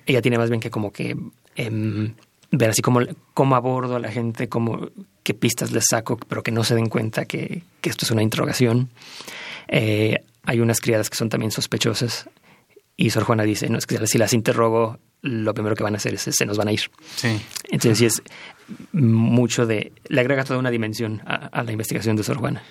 Ella 0.06 0.22
tiene 0.22 0.38
más 0.38 0.50
bien 0.50 0.60
que 0.60 0.70
como 0.70 0.92
que 0.92 1.16
em, 1.56 2.14
ver 2.50 2.70
así 2.70 2.82
como 2.82 3.00
cómo 3.34 3.56
abordo 3.56 3.96
a 3.96 3.98
la 4.00 4.10
gente, 4.10 4.48
como 4.48 4.88
qué 5.22 5.34
pistas 5.34 5.72
les 5.72 5.84
saco, 5.90 6.16
pero 6.16 6.42
que 6.42 6.50
no 6.50 6.64
se 6.64 6.74
den 6.74 6.88
cuenta 6.88 7.26
que, 7.26 7.62
esto 7.82 8.04
es 8.04 8.10
una 8.10 8.22
interrogación. 8.22 8.90
Eh, 9.68 10.22
hay 10.44 10.60
unas 10.60 10.80
criadas 10.80 11.10
que 11.10 11.16
son 11.16 11.28
también 11.28 11.50
sospechosas 11.50 12.28
y 12.96 13.10
Sor 13.10 13.24
Juana 13.24 13.44
dice, 13.44 13.68
no, 13.68 13.78
es 13.78 13.86
que 13.86 14.04
si 14.06 14.18
las 14.18 14.32
interrogo, 14.32 14.98
lo 15.22 15.54
primero 15.54 15.76
que 15.76 15.82
van 15.82 15.94
a 15.94 15.98
hacer 15.98 16.14
es 16.14 16.22
se 16.22 16.46
nos 16.46 16.56
van 16.56 16.68
a 16.68 16.72
ir. 16.72 16.80
Sí. 17.16 17.40
Entonces 17.70 17.98
sí 17.98 18.06
es 18.06 18.22
mucho 18.92 19.66
de... 19.66 19.92
le 20.08 20.20
agrega 20.20 20.44
toda 20.44 20.58
una 20.58 20.70
dimensión 20.70 21.22
a, 21.26 21.34
a 21.34 21.62
la 21.62 21.72
investigación 21.72 22.16
de 22.16 22.24
Sor 22.24 22.38
Juana. 22.38 22.62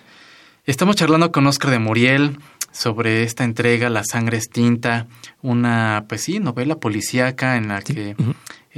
Estamos 0.66 0.96
charlando 0.96 1.32
con 1.32 1.48
Oscar 1.48 1.72
de 1.72 1.80
Muriel 1.80 2.38
sobre 2.72 3.24
esta 3.24 3.44
entrega, 3.44 3.90
La 3.90 4.04
sangre 4.04 4.38
es 4.38 4.50
tinta, 4.50 5.08
una, 5.42 6.06
pues 6.08 6.22
sí, 6.24 6.40
novela 6.40 6.76
policíaca 6.76 7.58
en 7.58 7.70
la 7.70 7.82
que 7.82 8.16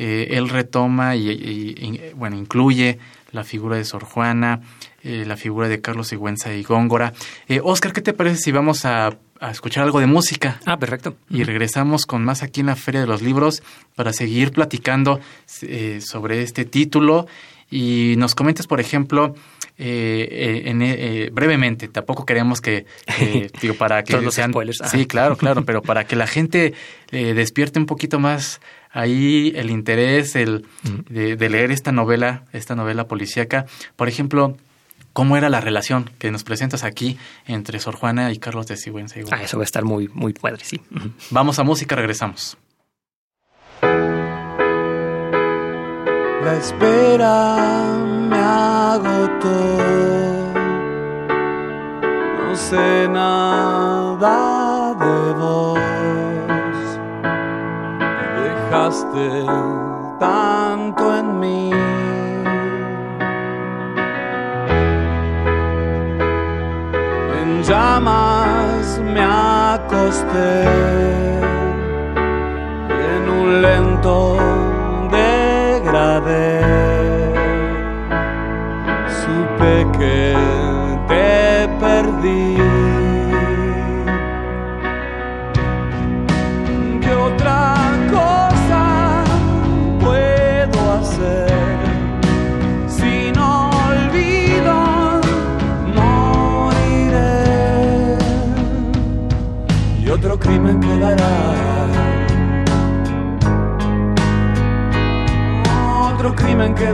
eh, 0.01 0.37
él 0.37 0.47
retoma 0.47 1.17
y, 1.17 2.13
bueno, 2.15 2.37
incluye 2.37 2.99
la 3.33 3.43
figura 3.43 3.75
de 3.75 3.83
Sor 3.83 4.05
Juana, 4.05 4.61
eh, 5.03 5.25
la 5.27 5.35
figura 5.35 5.67
de 5.67 5.81
Carlos 5.81 6.07
Sigüenza 6.07 6.53
y 6.53 6.63
Góngora. 6.63 7.11
Eh, 7.49 7.59
Oscar, 7.61 7.91
¿qué 7.91 7.99
te 7.99 8.13
parece 8.13 8.37
si 8.37 8.53
vamos 8.53 8.85
a, 8.85 9.17
escuchar 9.51 9.83
algo 9.83 9.99
de 9.99 10.05
música? 10.05 10.61
Ah, 10.65 10.77
perfecto. 10.77 11.17
Y 11.29 11.43
regresamos 11.43 12.05
con 12.05 12.23
más 12.23 12.43
aquí 12.43 12.61
en 12.61 12.67
la 12.67 12.77
Feria 12.77 13.01
de 13.01 13.07
los 13.07 13.21
Libros 13.21 13.61
para 13.95 14.13
seguir 14.13 14.53
platicando 14.53 15.19
sobre 15.99 16.43
este 16.43 16.63
título 16.63 17.27
y 17.69 18.15
nos 18.17 18.35
comentes, 18.35 18.67
por 18.67 18.79
ejemplo, 18.79 19.35
eh, 19.81 20.27
eh, 20.29 20.61
en, 20.65 20.81
eh, 20.81 21.29
brevemente, 21.31 21.87
tampoco 21.87 22.25
queremos 22.25 22.59
que, 22.59 22.85
digo, 23.61 23.75
para 23.75 24.03
que 24.03 24.13
Todos 24.13 24.33
sean... 24.33 24.51
Spoilers. 24.51 24.81
Sí, 24.91 25.05
claro, 25.05 25.37
claro, 25.37 25.63
pero 25.65 25.81
para 25.81 26.05
que 26.05 26.17
la 26.17 26.27
gente 26.27 26.73
despierte 27.11 27.79
un 27.79 27.85
poquito 27.85 28.19
más 28.19 28.59
ahí 28.91 29.53
el 29.55 29.69
interés 29.69 30.35
el, 30.35 30.65
de, 31.09 31.49
leer 31.49 31.71
esta 31.71 31.91
novela, 31.91 32.43
esta 32.53 32.75
novela 32.75 33.07
policíaca. 33.07 33.65
Por 33.95 34.07
ejemplo, 34.07 34.57
¿cómo 35.13 35.37
era 35.37 35.49
la 35.49 35.61
relación 35.61 36.09
que 36.17 36.31
nos 36.31 36.43
presentas 36.43 36.83
aquí 36.83 37.17
entre 37.45 37.79
Sor 37.79 37.95
Juana 37.95 38.31
y 38.31 38.37
Carlos 38.37 38.67
de 38.67 38.77
Sigüenza? 38.77 39.19
Ah, 39.31 39.41
eso 39.43 39.57
va 39.57 39.63
a 39.63 39.65
estar 39.65 39.83
muy, 39.83 40.07
muy 40.09 40.33
padre, 40.33 40.63
sí. 40.63 40.81
Vamos 41.29 41.59
a 41.59 41.63
música, 41.63 41.95
regresamos. 41.95 42.57
La 46.43 46.55
espera 46.57 47.97
me 48.29 48.37
agotó. 48.37 49.77
No 52.47 52.55
sé 52.55 53.07
nada 53.09 54.95
de 54.95 55.33
vos. 55.33 55.88
Tanto 60.19 61.15
en 61.15 61.39
mí. 61.39 61.71
En 67.39 67.63
llamas 67.63 68.99
me 69.13 69.21
acosté 69.21 70.63
en 73.13 73.29
un 73.29 73.61
lento 73.61 74.58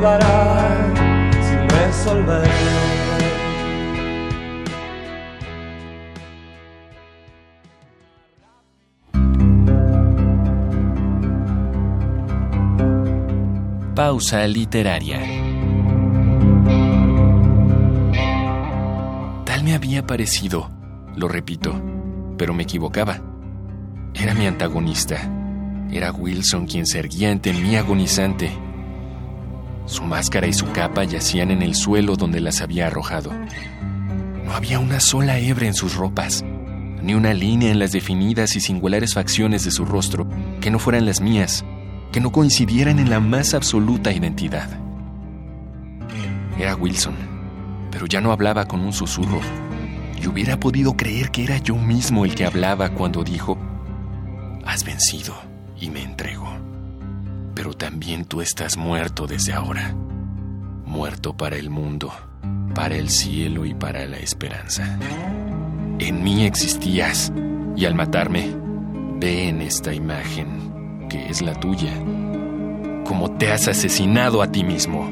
sin 0.06 1.70
resolver. 1.70 2.48
Pausa 13.96 14.46
literaria. 14.46 15.20
Tal 19.46 19.64
me 19.64 19.74
había 19.74 20.06
parecido, 20.06 20.70
lo 21.16 21.28
repito, 21.28 21.82
pero 22.38 22.54
me 22.54 22.64
equivocaba. 22.64 23.22
Era 24.14 24.36
mi 24.36 24.46
antagonista. 24.46 25.18
Era 25.92 26.12
Wilson 26.12 26.68
quien 26.68 26.86
se 26.86 27.00
erguía 27.00 27.32
ante 27.32 27.54
mí 27.54 27.76
agonizante 27.76 28.65
su 29.86 30.04
máscara 30.04 30.48
y 30.48 30.54
su 30.54 30.72
capa 30.72 31.04
yacían 31.04 31.52
en 31.52 31.62
el 31.62 31.76
suelo 31.76 32.16
donde 32.16 32.40
las 32.40 32.62
había 32.62 32.88
arrojado. 32.88 33.32
No 34.44 34.54
había 34.54 34.80
una 34.80 35.00
sola 35.00 35.38
hebra 35.40 35.68
en 35.68 35.74
sus 35.74 35.96
ropas, 35.96 36.44
ni 37.02 37.14
una 37.14 37.34
línea 37.34 37.72
en 37.72 37.80
las 37.80 37.92
definidas 37.92 38.56
y 38.56 38.62
singulares 38.62 39.14
facciones 39.14 39.64
de 39.64 39.72
su 39.72 39.86
rostro 39.86 40.28
que 40.62 40.72
no 40.72 40.80
fueran 40.80 41.06
las 41.06 41.22
mías, 41.22 41.64
que 42.12 42.20
no 42.20 42.32
coincidieran 42.32 43.00
en 43.00 43.10
la 43.10 43.20
más 43.20 43.54
absoluta 43.54 44.12
identidad. 44.12 44.70
Era 46.58 46.76
Wilson, 46.76 47.16
pero 47.92 48.06
ya 48.08 48.22
no 48.22 48.32
hablaba 48.32 48.66
con 48.66 48.80
un 48.82 48.94
susurro. 48.94 49.42
Y 50.22 50.28
hubiera 50.28 50.60
podido 50.60 50.96
creer 50.96 51.30
que 51.30 51.44
era 51.44 51.58
yo 51.58 51.76
mismo 51.76 52.26
el 52.26 52.34
que 52.34 52.46
hablaba 52.46 52.90
cuando 52.90 53.24
dijo, 53.24 53.58
has 54.66 54.84
vencido 54.84 55.36
y 55.80 55.90
me 55.90 56.02
entrego. 56.02 56.75
Pero 57.56 57.74
también 57.74 58.26
tú 58.26 58.42
estás 58.42 58.78
muerto 58.78 59.26
desde 59.26 59.54
ahora. 59.54 59.96
Muerto 60.86 61.36
para 61.36 61.56
el 61.56 61.70
mundo, 61.70 62.12
para 62.76 62.96
el 62.96 63.10
cielo 63.10 63.66
y 63.66 63.74
para 63.74 64.06
la 64.06 64.18
esperanza. 64.18 65.00
En 65.98 66.24
mí 66.24 66.46
existías 66.46 67.32
y 67.76 67.86
al 67.86 67.96
matarme, 67.96 68.54
ve 69.20 69.48
en 69.48 69.62
esta 69.62 69.94
imagen 69.94 71.08
que 71.10 71.30
es 71.30 71.42
la 71.42 71.54
tuya, 71.60 71.94
como 73.06 73.32
te 73.38 73.52
has 73.52 73.68
asesinado 73.68 74.42
a 74.42 74.52
ti 74.52 74.64
mismo. 74.64 75.10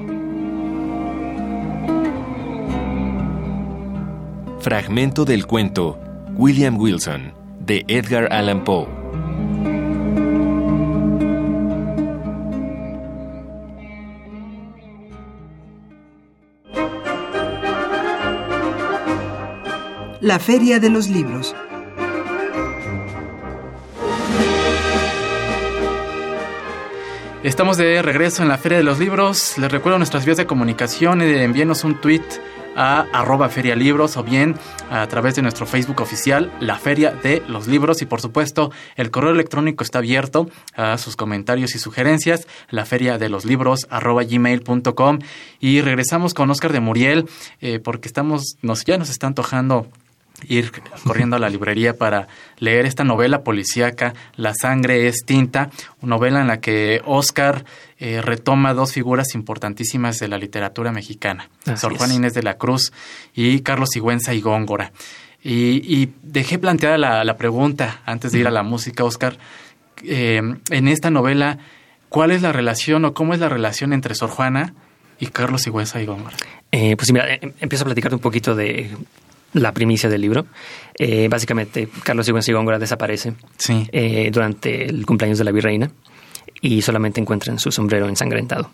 Fragmento 4.60 5.26
del 5.26 5.46
cuento 5.46 6.00
William 6.36 6.78
Wilson 6.80 7.34
de 7.60 7.86
Edgar 7.88 8.32
Allan 8.32 8.64
Poe. 8.64 9.03
La 20.24 20.40
Feria 20.40 20.80
de 20.80 20.90
los 20.90 21.10
Libros. 21.10 21.54
Estamos 27.44 27.76
de 27.76 28.02
regreso 28.02 28.42
en 28.42 28.48
la 28.48 28.58
Feria 28.58 28.78
de 28.78 28.86
los 28.86 29.00
Libros. 29.00 29.58
Les 29.58 29.70
recuerdo 29.70 29.98
nuestras 29.98 30.24
vías 30.24 30.38
de 30.38 30.46
comunicación. 30.46 31.22
Envíenos 31.22 31.84
un 31.84 32.00
tweet 32.00 32.24
a 32.78 33.02
arroba 33.12 33.50
feria 33.50 33.76
libros 33.76 34.16
o 34.16 34.24
bien 34.24 34.56
a 34.90 35.06
través 35.08 35.36
de 35.36 35.42
nuestro 35.42 35.66
Facebook 35.66 36.00
oficial, 36.00 36.54
la 36.62 36.78
Feria 36.78 37.12
de 37.12 37.44
los 37.50 37.68
Libros. 37.68 38.02
Y 38.02 38.06
por 38.06 38.22
supuesto, 38.22 38.72
el 38.96 39.12
correo 39.12 39.32
electrónico 39.32 39.84
está 39.84 39.98
abierto 39.98 40.50
a 40.74 40.98
sus 40.98 41.18
comentarios 41.18 41.76
y 41.76 41.80
sugerencias, 41.80 42.48
la 42.70 42.86
Feria 42.86 43.18
de 43.18 43.28
los 43.28 43.44
Libros 43.44 43.88
arroba 43.90 44.24
gmail.com. 44.24 45.20
Y 45.60 45.82
regresamos 45.82 46.34
con 46.34 46.50
Oscar 46.50 46.72
de 46.72 46.80
Muriel, 46.80 47.30
eh, 47.60 47.80
porque 47.80 48.08
estamos, 48.08 48.56
nos, 48.62 48.86
ya 48.86 48.98
nos 48.98 49.10
está 49.10 49.28
antojando 49.28 49.90
ir 50.48 50.72
corriendo 51.04 51.36
a 51.36 51.40
la 51.40 51.50
librería 51.50 51.98
para 51.98 52.28
leer 52.58 52.86
esta 52.86 53.04
novela 53.04 53.44
policíaca, 53.44 54.14
La 54.36 54.54
sangre 54.54 55.08
es 55.08 55.26
tinta, 55.26 55.70
una 56.02 56.16
novela 56.16 56.42
en 56.42 56.48
la 56.48 56.60
que 56.60 57.02
Oscar 57.06 57.66
eh, 58.00 58.22
retoma 58.22 58.74
dos 58.74 58.92
figuras 58.92 59.36
importantísimas 59.36 60.20
de 60.20 60.28
la 60.28 60.38
literatura 60.38 60.92
mexicana, 60.92 61.50
Sor 61.76 61.98
Juan 61.98 62.12
Inés 62.12 62.34
de 62.34 62.44
la 62.44 62.58
Cruz 62.58 62.92
y 63.34 63.62
Carlos 63.62 63.90
Sigüenza 63.92 64.34
y 64.34 64.42
Góngora. 64.42 64.92
Y, 65.46 66.10
dejé 66.22 66.58
planteada 66.58 66.98
la, 66.98 67.38
pregunta 67.38 68.02
antes 68.06 68.32
de 68.32 68.40
ir 68.40 68.48
a 68.48 68.52
la 68.52 68.64
música, 68.64 69.04
Oscar, 69.04 69.38
eh, 70.04 70.42
en 70.70 70.88
esta 70.88 71.12
novela, 71.12 71.58
¿cuál 72.08 72.32
es 72.32 72.42
la 72.42 72.54
relación 72.54 73.04
o 73.04 73.14
cómo 73.14 73.34
es 73.34 73.42
la 73.42 73.50
relación 73.50 73.92
entre 73.92 74.16
Sor 74.16 74.30
Juana 74.30 74.74
y 75.20 75.28
Carlos 75.28 75.64
Sigüenza 75.64 76.02
y 76.02 76.06
Góngora? 76.06 76.36
Eh, 76.72 76.96
pues 76.96 77.12
mira, 77.12 77.28
empiezo 77.60 77.84
a 77.84 77.86
platicarte 77.86 78.16
un 78.16 78.22
poquito 78.22 78.56
de 78.56 78.90
la 79.54 79.72
primicia 79.72 80.10
del 80.10 80.22
libro. 80.22 80.46
Eh, 80.98 81.28
básicamente, 81.30 81.88
Carlos 82.04 82.26
Sigüenza 82.26 82.52
y 82.52 82.54
Góngora 82.54 82.80
desaparece 82.80 83.34
eh, 83.92 84.30
durante 84.32 84.86
el 84.86 85.06
cumpleaños 85.06 85.38
de 85.38 85.44
la 85.44 85.52
virreina 85.52 85.92
y 86.62 86.82
solamente 86.82 87.22
encuentran 87.22 87.60
su 87.60 87.72
sombrero 87.72 88.08
ensangrentado. 88.08 88.72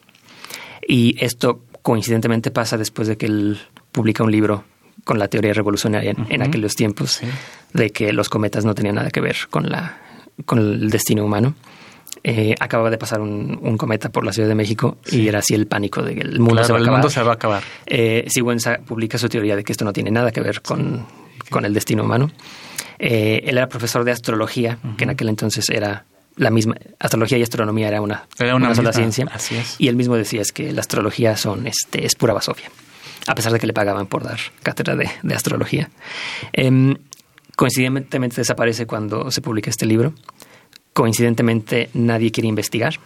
Y 0.88 1.16
esto 1.24 1.62
coincidentemente 1.82 2.52
pasa 2.52 2.78
después 2.78 3.08
de 3.08 3.18
que 3.18 3.26
él 3.26 3.60
publica 3.92 4.24
un 4.24 4.32
libro 4.32 4.64
con 5.04 5.18
la 5.18 5.28
teoría 5.28 5.54
revolucionaria 5.54 6.14
en, 6.30 6.42
aquellos 6.42 6.76
tiempos, 6.76 7.22
de 7.74 7.90
que 7.92 8.14
los 8.14 8.30
cometas 8.30 8.66
no 8.66 8.76
tenían 8.76 8.96
nada 8.96 9.10
que 9.10 9.22
ver 9.22 9.38
con, 9.50 9.70
la, 9.70 9.98
con 10.46 10.60
el 10.60 10.90
destino 10.90 11.26
humano. 11.26 11.56
Eh, 12.24 12.56
acababa 12.60 12.90
de 12.90 12.98
pasar 12.98 13.22
un, 13.22 13.78
cometa 13.78 14.10
por 14.10 14.26
la 14.26 14.34
Ciudad 14.34 14.50
de 14.50 14.56
México 14.56 14.98
y 15.10 15.28
era 15.28 15.40
así 15.40 15.54
el 15.54 15.68
pánico 15.68 16.02
de 16.02 16.16
que 16.16 16.22
el 16.22 16.40
mundo, 16.40 16.64
se, 16.64 16.74
va 16.74 16.80
el 16.80 16.90
mundo 16.90 17.10
se 17.10 17.24
va 17.24 17.32
a 17.32 17.36
acabar. 17.36 17.64
Eh, 17.86 18.26
Sigüenza 18.28 18.80
publica 18.80 19.18
su 19.18 19.30
teoría 19.30 19.56
de 19.56 19.64
que 19.64 19.72
esto 19.72 19.86
no 19.86 19.94
tiene 19.94 20.12
nada 20.12 20.32
que 20.32 20.42
ver 20.42 20.62
con, 20.62 21.06
con 21.50 21.66
el 21.66 21.74
destino 21.74 22.04
humano. 22.04 22.30
Eh, 22.98 23.44
él 23.46 23.58
era 23.58 23.70
profesor 23.70 24.04
de 24.04 24.12
astrología, 24.12 24.78
que 24.98 25.06
en 25.06 25.12
aquel 25.12 25.30
entonces 25.30 25.70
era 25.70 26.06
la 26.36 26.50
misma. 26.50 26.76
Astrología 27.00 27.38
y 27.38 27.44
astronomía 27.44 27.88
era 27.88 28.02
una, 28.02 28.28
una, 28.54 28.76
sola 28.76 28.92
ciencia. 28.92 29.28
Así 29.32 29.56
es. 29.56 29.76
Y 29.80 29.88
él 29.88 29.96
mismo 29.96 30.16
decía 30.16 30.42
es 30.42 30.52
que 30.52 30.74
la 30.74 30.82
astrología 30.82 31.38
son, 31.38 31.68
este, 31.68 32.06
es 32.06 32.16
pura 32.16 32.34
basofia, 32.34 32.70
a 33.28 33.36
pesar 33.36 33.54
de 33.54 33.60
que 33.60 33.68
le 33.68 33.74
pagaban 33.74 34.08
por 34.08 34.24
dar 34.24 34.40
cátedra 34.62 34.98
de, 34.98 35.10
de 35.24 35.36
astrología. 35.36 35.90
Em, 36.52 36.98
coincidentemente 37.56 38.36
desaparece 38.38 38.86
cuando 38.86 39.32
se 39.32 39.42
publica 39.42 39.70
este 39.70 39.86
libro 39.86 40.14
coincidentemente 41.00 41.90
nadie 41.94 42.30
quiere 42.30 42.50
investigar. 42.50 43.00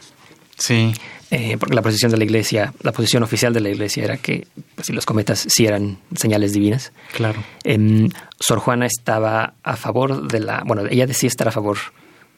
Sí. 0.58 0.92
Eh, 1.30 1.58
porque 1.60 1.76
la 1.76 1.84
posición 1.84 2.10
de 2.10 2.18
la 2.18 2.24
iglesia, 2.24 2.74
la 2.82 2.92
posición 2.92 3.22
oficial 3.22 3.54
de 3.54 3.62
la 3.62 3.70
iglesia 3.70 4.04
era 4.04 4.18
que 4.18 4.48
pues, 4.74 4.88
si 4.88 4.94
los 4.94 5.06
cometas 5.06 5.46
sí 5.48 5.68
eran 5.68 6.00
señales 6.16 6.54
divinas. 6.54 6.92
Claro. 7.16 7.44
Em, 7.64 8.10
Sor 8.40 8.58
Juana 8.58 8.88
estaba 8.88 9.54
a 9.62 9.76
favor 9.76 10.28
de 10.28 10.40
la, 10.40 10.64
bueno, 10.66 10.88
ella 10.90 11.06
decía 11.06 11.28
estar 11.28 11.48
a 11.48 11.52
favor 11.52 11.78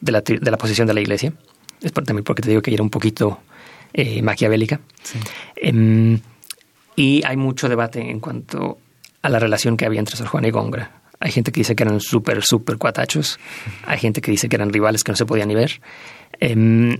de 0.02 0.12
la, 0.12 0.20
de 0.20 0.50
la 0.50 0.58
posición 0.58 0.86
de 0.86 0.92
la 0.92 1.00
iglesia. 1.00 1.32
Es 1.80 1.90
también 1.94 2.22
porque 2.22 2.42
te 2.42 2.50
digo 2.50 2.60
que 2.60 2.70
ella 2.70 2.76
era 2.76 2.82
un 2.82 2.90
poquito 2.90 3.40
eh, 3.94 4.20
maquiavélica. 4.20 4.78
Sí. 5.04 5.18
Em, 5.56 6.20
y 6.96 7.22
hay 7.24 7.38
mucho 7.38 7.66
debate 7.66 8.10
en 8.10 8.20
cuanto 8.20 8.76
a 9.22 9.30
la 9.30 9.38
relación 9.38 9.78
que 9.78 9.86
había 9.86 10.00
entre 10.00 10.16
Sor 10.16 10.26
Juana 10.26 10.48
y 10.48 10.50
Góngora. 10.50 11.00
Hay 11.20 11.32
gente 11.32 11.52
que 11.52 11.60
dice 11.60 11.74
que 11.74 11.82
eran 11.82 12.00
súper, 12.00 12.42
súper 12.42 12.76
cuatachos. 12.76 13.38
Hay 13.86 13.98
gente 13.98 14.20
que 14.20 14.30
dice 14.30 14.48
que 14.48 14.56
eran 14.56 14.72
rivales 14.72 15.02
que 15.02 15.12
no 15.12 15.16
se 15.16 15.26
podían 15.26 15.48
ni 15.48 15.54
ver. 15.54 15.80
Em, 16.40 16.98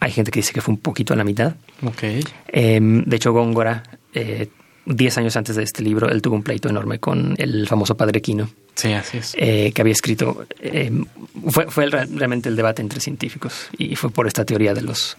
hay 0.00 0.10
gente 0.10 0.30
que 0.30 0.40
dice 0.40 0.52
que 0.52 0.60
fue 0.60 0.74
un 0.74 0.80
poquito 0.80 1.14
a 1.14 1.16
la 1.16 1.24
mitad. 1.24 1.54
Okay. 1.82 2.24
Em, 2.48 3.04
de 3.04 3.16
hecho, 3.16 3.32
Góngora, 3.32 3.82
eh, 4.14 4.48
diez 4.84 5.16
años 5.18 5.36
antes 5.36 5.54
de 5.56 5.62
este 5.62 5.82
libro, 5.82 6.08
él 6.08 6.20
tuvo 6.20 6.34
un 6.34 6.42
pleito 6.42 6.68
enorme 6.68 6.98
con 6.98 7.34
el 7.38 7.68
famoso 7.68 7.96
padre 7.96 8.20
Quino. 8.20 8.50
Sí, 8.74 8.92
así 8.92 9.18
es. 9.18 9.34
Eh, 9.38 9.72
que 9.74 9.82
había 9.82 9.92
escrito. 9.92 10.46
Em, 10.60 11.04
fue, 11.48 11.70
fue 11.70 11.86
realmente 11.86 12.48
el 12.48 12.56
debate 12.56 12.82
entre 12.82 13.00
científicos 13.00 13.68
y 13.78 13.94
fue 13.96 14.10
por 14.10 14.26
esta 14.26 14.44
teoría 14.44 14.74
de 14.74 14.82
los, 14.82 15.16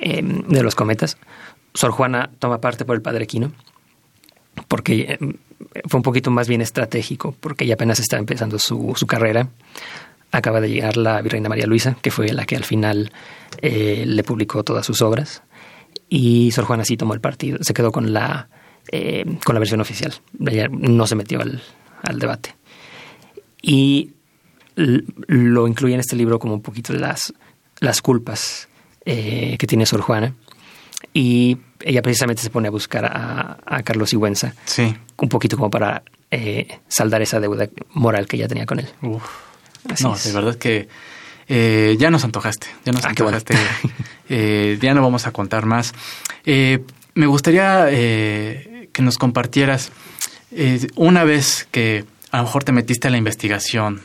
de 0.00 0.62
los 0.62 0.74
cometas. 0.74 1.16
Sor 1.74 1.90
Juana 1.90 2.30
toma 2.38 2.60
parte 2.60 2.84
por 2.84 2.96
el 2.96 3.02
padre 3.02 3.26
Quino 3.26 3.52
porque 4.68 5.18
fue 5.86 5.98
un 5.98 6.02
poquito 6.02 6.30
más 6.30 6.48
bien 6.48 6.60
estratégico, 6.60 7.34
porque 7.40 7.64
ella 7.64 7.74
apenas 7.74 8.00
estaba 8.00 8.20
empezando 8.20 8.58
su, 8.58 8.94
su 8.96 9.06
carrera. 9.06 9.48
Acaba 10.32 10.60
de 10.60 10.70
llegar 10.70 10.96
la 10.96 11.20
Virreina 11.22 11.48
María 11.48 11.66
Luisa, 11.66 11.96
que 12.00 12.10
fue 12.10 12.32
la 12.32 12.44
que 12.46 12.56
al 12.56 12.64
final 12.64 13.12
eh, 13.62 14.04
le 14.06 14.22
publicó 14.22 14.62
todas 14.62 14.86
sus 14.86 15.02
obras. 15.02 15.42
Y 16.08 16.50
Sor 16.52 16.64
Juana 16.64 16.84
sí 16.84 16.96
tomó 16.96 17.14
el 17.14 17.20
partido, 17.20 17.58
se 17.60 17.74
quedó 17.74 17.92
con 17.92 18.12
la, 18.12 18.48
eh, 18.90 19.24
con 19.44 19.54
la 19.54 19.58
versión 19.58 19.80
oficial. 19.80 20.14
Ella 20.46 20.68
no 20.70 21.06
se 21.06 21.16
metió 21.16 21.40
al, 21.40 21.62
al 22.02 22.18
debate. 22.18 22.54
Y 23.62 24.12
lo 24.76 25.68
incluye 25.68 25.94
en 25.94 26.00
este 26.00 26.16
libro 26.16 26.38
como 26.38 26.54
un 26.54 26.62
poquito 26.62 26.92
las, 26.92 27.34
las 27.80 28.00
culpas 28.00 28.68
eh, 29.04 29.56
que 29.58 29.66
tiene 29.66 29.86
Sor 29.86 30.00
Juana. 30.00 30.34
Y 31.12 31.58
ella 31.80 32.02
precisamente 32.02 32.42
se 32.42 32.50
pone 32.50 32.68
a 32.68 32.70
buscar 32.70 33.04
a, 33.04 33.82
Carlos 33.82 34.10
Sigüenza. 34.10 34.54
Sí. 34.64 34.94
Un 35.16 35.28
poquito 35.28 35.56
como 35.56 35.70
para 35.70 36.02
eh, 36.30 36.78
saldar 36.88 37.22
esa 37.22 37.40
deuda 37.40 37.68
moral 37.94 38.26
que 38.26 38.36
ella 38.36 38.48
tenía 38.48 38.66
con 38.66 38.80
él. 38.80 38.88
Uf. 39.02 39.22
no, 40.02 40.16
de 40.16 40.32
verdad 40.32 40.56
que 40.56 40.88
eh, 41.48 41.96
ya 41.98 42.10
nos 42.10 42.24
antojaste. 42.24 42.68
Ya 42.84 42.92
nos 42.92 43.04
ah, 43.04 43.08
antojaste. 43.08 43.54
Eh, 44.32 44.78
ya 44.80 44.94
no 44.94 45.02
vamos 45.02 45.26
a 45.26 45.32
contar 45.32 45.66
más. 45.66 45.92
me 46.46 47.26
gustaría 47.26 47.86
que 47.90 49.02
nos 49.02 49.18
compartieras 49.18 49.90
una 50.94 51.24
vez 51.24 51.66
que 51.72 52.04
a 52.30 52.36
lo 52.36 52.44
mejor 52.44 52.62
te 52.62 52.70
metiste 52.70 53.08
a 53.08 53.10
la 53.10 53.16
investigación 53.16 54.00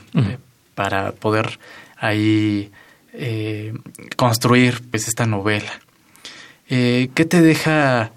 para 0.74 1.12
poder 1.12 1.60
ahí 1.98 2.72
construir 4.16 4.82
pues 4.90 5.08
esta 5.08 5.28
novela. 5.28 5.80
Eh, 6.70 7.10
¿Qué 7.14 7.26
te 7.26 7.42
deja 7.42 8.12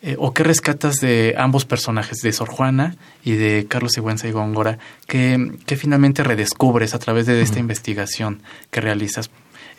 eh, 0.00 0.16
o 0.18 0.32
qué 0.32 0.44
rescatas 0.44 0.96
de 0.96 1.34
ambos 1.36 1.64
personajes, 1.64 2.18
de 2.18 2.32
Sor 2.32 2.48
Juana 2.48 2.96
y 3.24 3.32
de 3.32 3.66
Carlos 3.68 3.92
Sigüenza 3.92 4.28
y 4.28 4.32
Góngora, 4.32 4.78
que, 5.06 5.58
finalmente 5.76 6.22
redescubres 6.22 6.94
a 6.94 6.98
través 6.98 7.26
de 7.26 7.40
esta 7.42 7.58
investigación 7.58 8.42
que 8.70 8.80
realizas? 8.80 9.30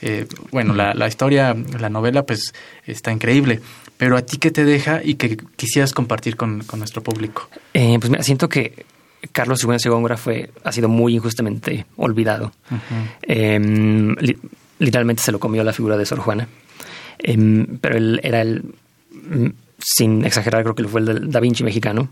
Eh, 0.01 0.27
bueno, 0.51 0.73
la, 0.73 0.93
la, 0.93 1.08
historia, 1.08 1.55
la 1.79 1.89
novela, 1.89 2.25
pues 2.25 2.53
está 2.86 3.12
increíble, 3.12 3.62
pero 3.97 4.17
a 4.17 4.21
ti 4.21 4.38
qué 4.38 4.51
te 4.51 4.63
deja 4.65 5.01
y 5.03 5.15
que 5.15 5.38
quisieras 5.55 5.93
compartir 5.93 6.36
con, 6.36 6.63
nuestro 6.77 7.01
público? 7.03 7.49
pues 7.73 8.10
mira, 8.10 8.23
siento 8.23 8.47
que 8.49 8.86
Carlos 9.32 9.60
Sigüenza 9.60 9.89
y 9.89 9.91
Góngora 9.91 10.17
fue, 10.17 10.51
ha 10.63 10.71
sido 10.71 10.88
muy 10.88 11.15
injustamente 11.15 11.86
olvidado. 11.97 12.51
Em, 13.21 14.15
literalmente 14.79 15.21
se 15.21 15.32
lo 15.32 15.39
comió 15.39 15.63
la 15.63 15.73
figura 15.73 15.97
de 15.97 16.05
Sor 16.05 16.19
Juana. 16.19 16.47
Em, 17.19 17.77
pero 17.79 17.97
él 17.97 18.19
era 18.23 18.41
el. 18.41 18.63
Mm, 19.12 19.49
sin 19.77 20.25
exagerar, 20.25 20.63
creo 20.63 20.75
que 20.75 20.84
fue 20.86 21.01
el 21.01 21.05
del 21.05 21.32
Da 21.32 21.39
Vinci 21.39 21.63
mexicano. 21.63 22.10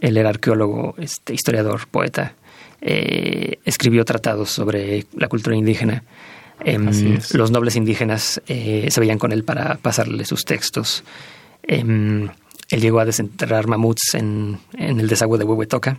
Él 0.00 0.16
era 0.16 0.30
arqueólogo, 0.30 0.94
este, 0.98 1.34
historiador, 1.34 1.86
poeta. 1.88 2.34
Eh, 2.80 3.58
escribió 3.64 4.04
tratados 4.04 4.50
sobre 4.50 5.06
la 5.14 5.28
cultura 5.28 5.56
indígena. 5.56 6.02
Em, 6.64 7.18
los 7.34 7.50
nobles 7.50 7.76
indígenas 7.76 8.40
eh, 8.46 8.86
se 8.90 9.00
veían 9.00 9.18
con 9.18 9.32
él 9.32 9.44
para 9.44 9.76
pasarle 9.76 10.24
sus 10.24 10.44
textos. 10.44 11.04
Em, 11.62 12.28
él 12.70 12.80
llegó 12.80 13.00
a 13.00 13.04
desenterrar 13.04 13.66
mamuts 13.66 14.14
en, 14.14 14.58
el 14.78 15.08
desagüe 15.08 15.38
de 15.38 15.44
Huehuetoca. 15.44 15.98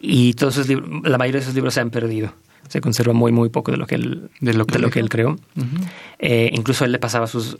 Y 0.00 0.34
todos 0.34 0.54
sus 0.54 0.68
la 0.68 1.18
mayoría 1.18 1.40
de 1.40 1.46
sus 1.46 1.54
libros 1.54 1.74
se 1.74 1.80
han 1.80 1.90
perdido. 1.90 2.32
Se 2.68 2.80
conserva 2.80 3.12
muy, 3.12 3.32
muy 3.32 3.48
poco 3.48 3.70
de 3.70 3.78
lo 3.78 3.86
que 3.86 3.94
él, 3.94 4.30
de 4.40 4.52
lo 4.52 4.66
que, 4.66 5.00
él 5.00 5.08
creó. 5.08 5.36
Eh, 6.18 6.50
incluso 6.52 6.84
él 6.84 6.92
le 6.92 6.98
pasaba 6.98 7.26
sus, 7.26 7.56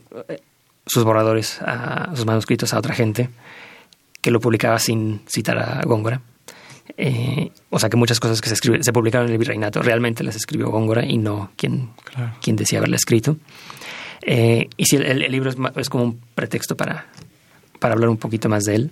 sus 0.87 1.05
borradores, 1.05 1.61
a, 1.63 2.15
sus 2.15 2.27
manuscritos 2.27 2.75
a 2.75 2.79
otra 2.79 2.95
gente 2.95 3.31
que 4.21 4.31
lo 4.31 4.41
publicaba 4.41 4.79
sin 4.79 5.23
citar 5.27 5.59
a 5.59 5.83
Góngora. 5.83 6.21
Eh, 6.97 7.53
o 7.71 7.79
sea 7.79 7.89
que 7.89 7.97
muchas 7.97 8.19
cosas 8.21 8.41
que 8.41 8.49
se, 8.49 8.57
se 8.57 8.93
publicaron 8.93 9.29
en 9.29 9.33
el 9.33 9.39
virreinato 9.39 9.81
realmente 9.81 10.25
las 10.25 10.37
escribió 10.37 10.71
Góngora 10.71 11.05
y 11.05 11.17
no 11.17 11.53
quien, 11.57 11.91
quien 12.43 12.57
decía 12.57 12.79
haberla 12.79 12.97
escrito. 12.97 13.37
Eh, 14.23 14.69
y 14.77 14.87
si 14.87 14.97
el, 14.97 15.21
libro 15.31 15.51
es, 15.77 15.89
como 15.89 16.05
un 16.05 16.21
pretexto 16.35 16.77
para, 16.77 17.07
para 17.79 17.95
hablar 17.95 18.11
un 18.11 18.19
poquito 18.19 18.49
más 18.49 18.65
de 18.65 18.75
él. 18.75 18.91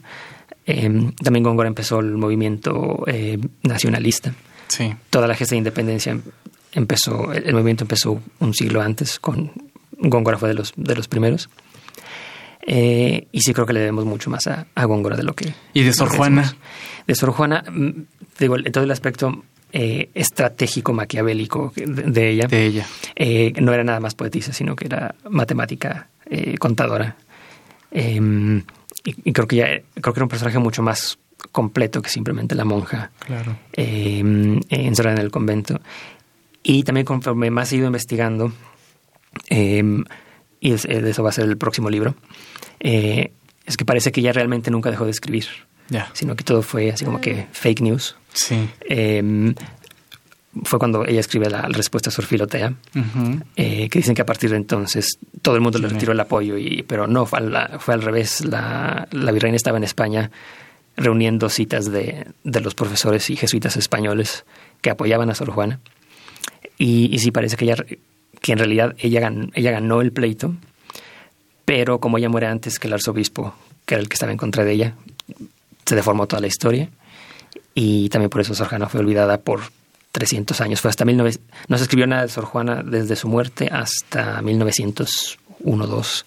También 1.23 1.45
Góngora 1.45 1.69
empezó 1.69 2.01
el 2.01 2.17
movimiento 2.17 3.05
nacionalista. 3.63 4.33
Sí. 4.69 4.95
Toda 5.11 5.27
la 5.27 5.35
gesta 5.35 5.55
de 5.55 5.59
independencia 5.59 6.19
empezó, 6.73 7.33
el, 7.33 7.53
movimiento 7.53 7.85
empezó 7.85 8.21
un 8.39 8.55
siglo 8.55 8.83
antes, 8.83 9.19
con 9.19 9.53
Góngora 9.99 10.39
fue 10.39 10.49
de 10.49 10.55
los, 10.55 10.73
de 10.77 10.95
los 10.95 11.09
primeros. 11.09 11.49
Eh, 12.69 13.29
y 13.31 13.41
sí 13.41 13.55
creo 13.55 13.65
que 13.65 13.73
le 13.73 13.81
debemos 13.81 14.05
mucho 14.05 14.29
más 14.29 14.47
a, 14.47 14.85
Góngora 14.85 15.17
de 15.17 15.23
lo 15.23 15.35
que... 15.35 15.55
¿Y 15.73 15.83
de 15.83 15.93
Sor 15.93 16.09
Juana? 16.09 16.57
De 17.07 17.15
Sor 17.15 17.31
Juana, 17.31 17.65
mm, 17.71 17.91
digo, 18.39 18.57
en 18.57 18.73
todo 18.73 18.85
el 18.85 18.91
aspecto 18.91 19.45
eh, 19.73 20.11
estratégico, 20.15 20.93
maquiavélico 20.93 21.73
de, 21.77 22.31
ella. 22.31 22.47
De 22.49 22.67
ella. 22.67 22.87
Eh, 23.15 23.53
no 23.61 23.73
era 23.73 23.85
nada 23.85 24.01
más 24.01 24.15
poetisa, 24.15 24.53
sino 24.53 24.75
que 24.75 24.87
era 24.87 25.15
matemática, 25.31 26.09
contadora. 26.59 27.17
Em, 27.93 28.63
y, 29.05 29.33
creo 29.33 29.47
que 29.47 29.57
ya, 29.57 29.67
creo 30.01 30.13
que 30.13 30.19
era 30.19 30.25
un 30.25 30.29
personaje 30.29 30.59
mucho 30.59 30.83
más 30.83 31.19
completo 31.53 32.03
que 32.03 32.11
simplemente 32.11 32.55
la 32.55 32.65
monja. 32.65 33.11
Claro. 33.19 33.57
Em, 33.73 34.61
encerrada 34.69 35.17
en 35.17 35.23
el 35.23 35.31
convento. 35.31 35.81
Y 36.63 36.83
también 36.83 37.07
conforme 37.07 37.51
más 37.51 37.73
he 37.73 37.77
ido 37.77 37.87
investigando, 37.87 38.53
em, 39.49 40.05
y 40.61 40.71
de 40.71 41.11
eso 41.11 41.23
va 41.23 41.29
a 41.29 41.33
ser 41.33 41.45
el 41.45 41.57
próximo 41.57 41.91
libro, 41.91 42.17
eh, 42.81 43.33
es 43.65 43.77
que 43.77 43.85
parece 43.85 44.13
que 44.13 44.21
ella 44.21 44.33
realmente 44.33 44.71
nunca 44.71 44.91
dejó 44.91 45.05
de 45.05 45.11
escribir. 45.11 45.47
Sino 46.15 46.35
que 46.35 46.43
todo 46.43 46.63
fue 46.63 46.91
así 46.91 47.05
como 47.05 47.21
que 47.21 47.47
fake 47.53 47.81
news. 47.81 48.17
Sí. 48.33 48.69
Em, 48.81 49.55
fue 50.65 50.79
cuando 50.79 51.07
ella 51.07 51.21
escribe 51.21 51.51
la, 51.51 51.63
respuesta 51.63 52.11
a 52.11 52.13
Sor 52.13 52.25
Filotea, 52.25 52.75
eh, 53.57 53.89
que 53.89 53.99
dicen 53.99 54.15
que 54.15 54.23
a 54.23 54.27
partir 54.27 54.51
de 54.51 54.57
entonces 54.57 55.19
todo 55.43 55.55
el 55.55 55.61
mundo 55.61 55.79
le 55.79 55.89
retiró 55.89 56.13
el 56.13 56.21
apoyo, 56.21 56.57
y, 56.57 56.83
pero 56.83 57.07
no, 57.07 57.27
fue, 57.27 57.41
fue 57.79 57.95
al 57.95 58.03
revés. 58.03 58.45
La, 58.45 59.07
la, 59.11 59.33
virreina 59.33 59.57
estaba 59.57 59.79
en 59.79 59.85
España 59.85 60.31
reuniendo 60.97 61.49
citas 61.49 61.91
de, 61.91 62.27
de, 62.45 62.61
los 62.61 62.75
profesores 62.75 63.29
y 63.31 63.37
jesuitas 63.37 63.77
españoles 63.77 64.45
que 64.81 64.91
apoyaban 64.91 65.31
a 65.31 65.35
Sor 65.35 65.51
Juana. 65.51 65.81
Y, 66.79 67.15
y 67.15 67.19
sí 67.19 67.31
parece 67.31 67.57
que 67.57 67.67
ella, 67.67 67.77
que 68.41 68.53
en 68.53 68.59
realidad 68.59 68.95
ella 68.99 69.31
ella 69.55 69.71
ganó 69.71 70.01
el 70.01 70.13
pleito, 70.13 70.55
pero 71.65 72.01
como 72.01 72.19
ella 72.19 72.29
muere 72.29 72.47
antes 72.47 72.79
que 72.79 72.89
el 72.89 72.95
arzobispo, 72.95 73.55
que 73.85 73.95
era 73.95 74.03
el 74.03 74.09
que 74.09 74.15
estaba 74.15 74.33
en 74.33 74.39
contra 74.39 74.65
de 74.65 74.73
ella, 74.73 74.95
se 75.85 75.95
deformó 75.95 76.27
toda 76.27 76.41
la 76.41 76.47
historia 76.47 76.89
y 77.75 78.09
también 78.09 78.31
por 78.31 78.41
eso 78.41 78.55
Sor 78.55 78.69
Juana 78.69 78.89
fue 78.89 79.01
olvidada 79.01 79.39
por 79.39 79.61
300 80.13 80.61
años. 80.63 80.81
Fue 80.81 80.89
hasta 80.89 81.05
19... 81.05 81.39
No 81.69 81.77
se 81.77 81.85
escribió 81.85 82.07
nada 82.07 82.23
de 82.23 82.29
Sor 82.29 82.47
Juana 82.47 82.83
desde 82.83 83.17
su 83.17 83.29
muerte 83.29 83.69
hasta 83.71 84.41
1901-2, 84.41 86.25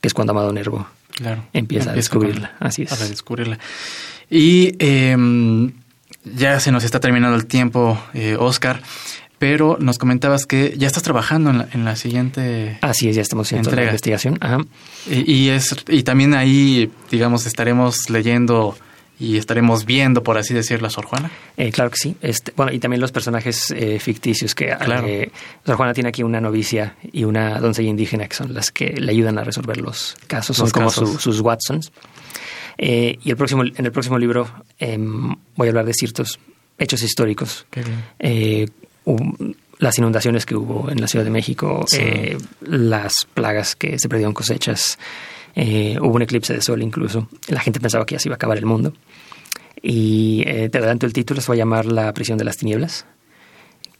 que 0.00 0.08
es 0.08 0.14
cuando 0.14 0.32
Amado 0.32 0.52
Nervo 0.52 0.88
claro, 1.12 1.44
empieza, 1.52 1.90
a 1.90 1.94
descubrirla. 1.94 2.52
Así 2.60 2.82
es. 2.82 2.92
A 2.92 3.08
descubrirla. 3.08 3.58
Y 4.30 4.74
em, 4.78 5.72
ya 6.24 6.60
se 6.60 6.72
nos 6.72 6.84
está 6.84 7.00
terminando 7.00 7.36
el 7.36 7.46
tiempo, 7.46 8.00
eh, 8.14 8.36
Oscar 8.38 8.82
pero 9.40 9.78
nos 9.80 9.96
comentabas 9.96 10.44
que 10.44 10.74
ya 10.76 10.86
estás 10.86 11.02
trabajando 11.02 11.48
en 11.72 11.84
la, 11.86 11.96
siguiente. 11.96 12.76
Así 12.82 13.08
es, 13.08 13.16
ya 13.16 13.22
estamos 13.22 13.48
haciendo 13.48 13.70
la 13.70 13.84
investigación. 13.84 14.36
Ajá. 14.38 14.58
Y, 15.10 15.48
es, 15.48 15.74
y 15.88 16.02
también 16.02 16.34
ahí, 16.34 16.90
digamos, 17.10 17.46
estaremos 17.46 18.10
leyendo 18.10 18.76
y 19.20 19.36
estaremos 19.36 19.84
viendo, 19.84 20.22
por 20.22 20.38
así 20.38 20.54
decirlo, 20.54 20.88
a 20.88 20.90
Sor 20.90 21.04
Juana. 21.04 21.30
Eh, 21.56 21.70
claro 21.70 21.90
que 21.90 21.98
sí. 21.98 22.16
Este, 22.22 22.52
bueno, 22.56 22.72
y 22.72 22.78
también 22.78 23.00
los 23.00 23.12
personajes 23.12 23.70
eh, 23.70 23.98
ficticios 24.00 24.54
que 24.54 24.74
claro. 24.76 25.06
Eh, 25.06 25.30
Sor 25.64 25.76
Juana 25.76 25.94
tiene 25.94 26.08
aquí 26.08 26.22
una 26.22 26.40
novicia 26.40 26.96
y 27.12 27.24
una 27.24 27.60
doncella 27.60 27.90
indígena 27.90 28.26
que 28.26 28.34
son 28.34 28.54
las 28.54 28.70
que 28.70 28.94
le 28.98 29.12
ayudan 29.12 29.38
a 29.38 29.44
resolver 29.44 29.78
los 29.78 30.16
casos, 30.26 30.56
son 30.56 30.70
como 30.70 30.90
sus 30.90 31.40
Watsons. 31.40 31.92
y 32.78 33.30
el 33.30 33.36
próximo, 33.36 33.62
en 33.62 33.84
el 33.84 33.92
próximo 33.92 34.18
libro 34.18 34.48
em, 34.78 35.36
voy 35.54 35.68
a 35.68 35.70
hablar 35.70 35.84
de 35.84 35.92
ciertos 35.92 36.40
hechos 36.78 37.02
históricos 37.02 37.66
las 39.80 39.98
inundaciones 39.98 40.46
que 40.46 40.54
hubo 40.54 40.90
en 40.90 41.00
la 41.00 41.08
Ciudad 41.08 41.24
de 41.24 41.30
México, 41.30 41.84
eh, 41.92 42.36
las 42.60 43.12
plagas 43.32 43.74
que 43.74 43.98
se 43.98 44.08
perdieron 44.08 44.34
cosechas, 44.34 44.98
eh, 45.54 45.98
hubo 46.00 46.14
un 46.14 46.22
eclipse 46.22 46.54
de 46.54 46.62
sol 46.62 46.82
incluso. 46.82 47.28
La 47.48 47.60
gente 47.60 47.80
pensaba 47.80 48.06
que 48.06 48.14
ya 48.14 48.18
se 48.18 48.28
iba 48.28 48.34
a 48.34 48.36
acabar 48.36 48.58
el 48.58 48.66
mundo. 48.66 48.92
Y 49.82 50.42
eh, 50.46 50.68
te 50.68 50.78
adelanto 50.78 51.06
el 51.06 51.12
título, 51.12 51.40
se 51.40 51.48
va 51.48 51.54
a 51.54 51.58
llamar 51.58 51.86
La 51.86 52.12
prisión 52.12 52.36
de 52.36 52.44
las 52.44 52.58
tinieblas, 52.58 53.06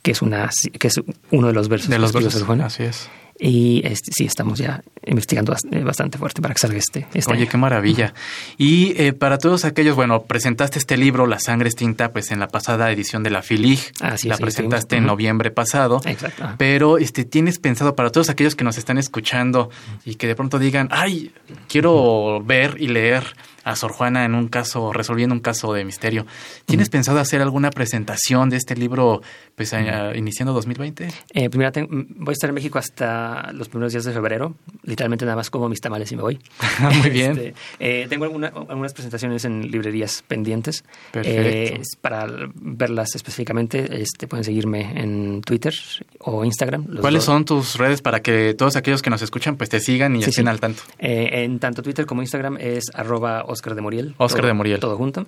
que 0.01 0.11
es, 0.11 0.21
una, 0.21 0.49
que 0.77 0.87
es 0.87 1.01
uno 1.31 1.47
de 1.47 1.53
los 1.53 1.69
versos 1.69 1.89
de 1.89 1.97
los 1.97 2.13
versos 2.13 2.35
de 2.35 2.45
Juan. 2.45 2.61
Así 2.61 2.83
es. 2.83 3.09
Y 3.43 3.81
este, 3.87 4.11
sí, 4.11 4.25
estamos 4.25 4.59
ya 4.59 4.83
investigando 5.03 5.55
eh, 5.71 5.83
bastante 5.83 6.19
fuerte 6.19 6.43
para 6.43 6.53
que 6.53 6.59
salga 6.59 6.77
este. 6.77 7.07
este 7.11 7.33
Oye, 7.33 7.47
qué 7.47 7.57
maravilla. 7.57 8.13
Y 8.55 8.93
eh, 9.01 9.13
para 9.13 9.39
todos 9.39 9.65
aquellos, 9.65 9.95
bueno, 9.95 10.21
presentaste 10.23 10.77
este 10.77 10.95
libro, 10.95 11.25
La 11.25 11.39
sangre 11.39 11.67
es 11.67 11.75
tinta, 11.75 12.13
pues 12.13 12.29
en 12.29 12.39
la 12.39 12.49
pasada 12.49 12.91
edición 12.91 13.23
de 13.23 13.31
la 13.31 13.41
FILIG. 13.41 13.79
Así 14.01 14.27
la 14.27 14.37
presentaste 14.37 14.97
en 14.97 15.07
noviembre 15.07 15.49
pasado. 15.49 16.01
Exacto. 16.05 16.51
Pero 16.59 16.99
este, 16.99 17.25
tienes 17.25 17.57
pensado 17.57 17.95
para 17.95 18.11
todos 18.11 18.29
aquellos 18.29 18.55
que 18.55 18.63
nos 18.63 18.77
están 18.77 18.99
escuchando 18.99 19.71
y 20.05 20.15
que 20.15 20.27
de 20.27 20.35
pronto 20.35 20.59
digan, 20.59 20.87
ay, 20.91 21.33
quiero 21.67 22.43
ver 22.45 22.77
y 22.79 22.89
leer 22.89 23.35
a 23.63 23.75
Sor 23.75 23.91
Juana 23.91 24.25
en 24.25 24.35
un 24.35 24.47
caso, 24.47 24.93
resolviendo 24.93 25.33
un 25.33 25.41
caso 25.41 25.73
de 25.73 25.85
misterio. 25.85 26.25
¿Tienes 26.65 26.89
pensado 26.89 27.19
hacer 27.19 27.41
alguna 27.41 27.69
presentación 27.69 28.49
de 28.49 28.57
este 28.57 28.75
libro 28.75 29.21
pues 29.55 29.73
iniciando 30.15 30.53
2020? 30.53 31.09
Eh, 31.33 31.49
primero 31.49 31.71
voy 31.89 32.31
a 32.31 32.33
estar 32.33 32.49
en 32.49 32.55
México 32.55 32.79
hasta 32.79 33.51
los 33.53 33.69
primeros 33.69 33.91
días 33.91 34.05
de 34.05 34.13
febrero. 34.13 34.55
Literalmente 34.83 35.25
nada 35.25 35.35
más 35.35 35.49
como 35.49 35.69
mis 35.69 35.79
tamales 35.79 36.11
y 36.11 36.15
me 36.15 36.21
voy. 36.21 36.39
Muy 37.01 37.09
bien. 37.09 37.31
Este, 37.31 37.53
eh, 37.79 38.07
tengo 38.09 38.25
algunas 38.25 38.93
presentaciones 38.93 39.45
en 39.45 39.69
librerías 39.69 40.23
pendientes. 40.27 40.83
Perfecto. 41.11 41.41
Eh, 41.41 41.81
para 42.01 42.27
verlas 42.55 43.15
específicamente, 43.15 44.01
este, 44.01 44.27
pueden 44.27 44.43
seguirme 44.43 44.99
en 44.99 45.41
Twitter 45.41 45.73
o 46.19 46.43
Instagram. 46.45 46.99
¿Cuáles 46.99 47.23
son 47.23 47.45
tus 47.45 47.77
redes 47.77 48.01
para 48.01 48.21
que 48.21 48.53
todos 48.53 48.75
aquellos 48.75 49.01
que 49.01 49.09
nos 49.09 49.21
escuchan 49.21 49.57
pues 49.57 49.69
te 49.69 49.79
sigan 49.79 50.15
y 50.15 50.23
estén 50.23 50.47
al 50.47 50.59
tanto? 50.59 50.83
En 50.97 51.59
tanto 51.59 51.83
Twitter 51.83 52.05
como 52.05 52.21
Instagram 52.21 52.57
es 52.59 52.85
arroba 52.93 53.45
Oscar 53.51 53.75
de 53.75 53.81
Muriel. 53.81 54.15
Oscar 54.17 54.45
de 54.45 54.53
Muriel. 54.53 54.79
Todo 54.79 54.97
junto. 54.97 55.27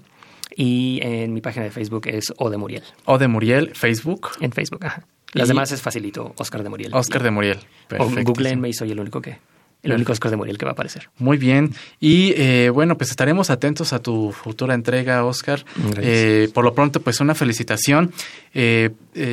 Y 0.55 0.99
en 1.01 1.33
mi 1.33 1.41
página 1.41 1.65
de 1.65 1.71
Facebook 1.71 2.07
es 2.07 2.33
O 2.37 2.49
de 2.49 2.57
Muriel. 2.57 2.83
O 3.05 3.17
de 3.17 3.27
Muriel, 3.27 3.71
Facebook. 3.75 4.29
En 4.39 4.51
Facebook, 4.51 4.85
ajá. 4.85 5.03
Las 5.33 5.47
demás 5.47 5.71
es 5.71 5.81
facilito, 5.81 6.33
Oscar 6.37 6.63
de 6.63 6.69
Muriel. 6.69 6.93
Oscar 6.93 7.23
de 7.23 7.31
Muriel. 7.31 7.59
Perfecto. 7.87 8.21
O 8.21 8.23
googleenme 8.23 8.69
y 8.69 8.73
soy 8.73 8.91
el 8.91 8.99
único 8.99 9.19
que 9.19 9.39
el 9.81 9.91
único 9.91 10.13
Oscar 10.13 10.31
de 10.31 10.37
Muriel 10.37 10.57
que 10.57 10.63
va 10.63 10.71
a 10.71 10.73
aparecer. 10.73 11.09
Muy 11.17 11.37
bien. 11.37 11.73
Y 11.99 12.33
eh, 12.37 12.69
bueno, 12.69 12.97
pues 12.97 13.09
estaremos 13.09 13.49
atentos 13.49 13.91
a 13.91 13.99
tu 13.99 14.31
futura 14.31 14.73
entrega, 14.75 15.25
Oscar. 15.25 15.65
Eh, 15.97 16.49
por 16.53 16.63
lo 16.63 16.73
pronto, 16.73 17.01
pues 17.01 17.19
una 17.19 17.35
felicitación. 17.35 18.13
Eh, 18.53 18.91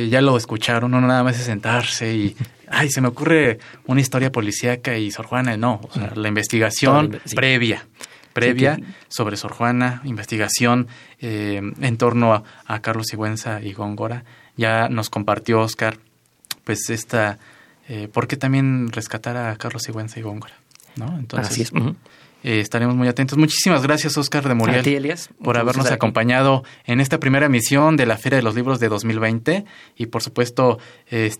ya 0.09 0.21
lo 0.21 0.35
escucharon, 0.35 0.91
no 0.91 0.99
nada 0.99 1.23
más 1.23 1.39
es 1.39 1.45
sentarse 1.45 2.13
y, 2.13 2.35
ay, 2.67 2.89
se 2.89 2.99
me 2.99 3.07
ocurre 3.07 3.59
una 3.85 4.01
historia 4.01 4.31
policíaca 4.31 4.97
y 4.97 5.09
Sor 5.11 5.27
Juana, 5.27 5.55
no. 5.55 5.79
O 5.83 5.93
sea, 5.93 6.11
la 6.15 6.27
investigación 6.27 7.17
previa 7.33 7.85
previa 8.33 8.79
sobre 9.07 9.37
Sor 9.37 9.51
Juana, 9.51 10.01
investigación 10.05 10.87
en 11.19 11.97
torno 11.97 12.43
a, 12.65 12.79
Carlos 12.81 13.07
Sigüenza 13.07 13.61
y 13.61 13.73
Góngora. 13.73 14.23
Ya 14.57 14.89
nos 14.89 15.09
compartió 15.09 15.61
Oscar, 15.61 15.97
pues 16.63 16.89
esta 16.89 17.39
eh, 17.93 18.07
¿por 18.07 18.25
qué 18.27 18.37
también 18.37 18.89
rescatar 18.89 19.35
a 19.35 19.53
Carlos 19.57 19.83
Sigüenza 19.83 20.17
y 20.17 20.23
Góngora? 20.23 20.53
¿no? 20.95 21.17
Entonces, 21.17 21.73
eh, 22.43 22.61
estaremos 22.61 22.95
muy 22.95 23.09
atentos. 23.09 23.37
Muchísimas 23.37 23.83
gracias, 23.83 24.17
Oscar 24.17 24.47
de 24.47 24.53
Muriel, 24.53 25.13
por 25.43 25.57
habernos 25.57 25.91
acompañado 25.91 26.63
en 26.85 27.01
esta 27.01 27.19
primera 27.19 27.47
emisión 27.47 27.97
de 27.97 28.05
la 28.05 28.17
Feria 28.17 28.37
de 28.37 28.43
los 28.43 28.55
Libros 28.55 28.79
de 28.79 28.87
2020. 28.87 29.65
Y 29.97 30.05
por 30.05 30.23
supuesto, 30.23 30.79
eh, 31.09 31.33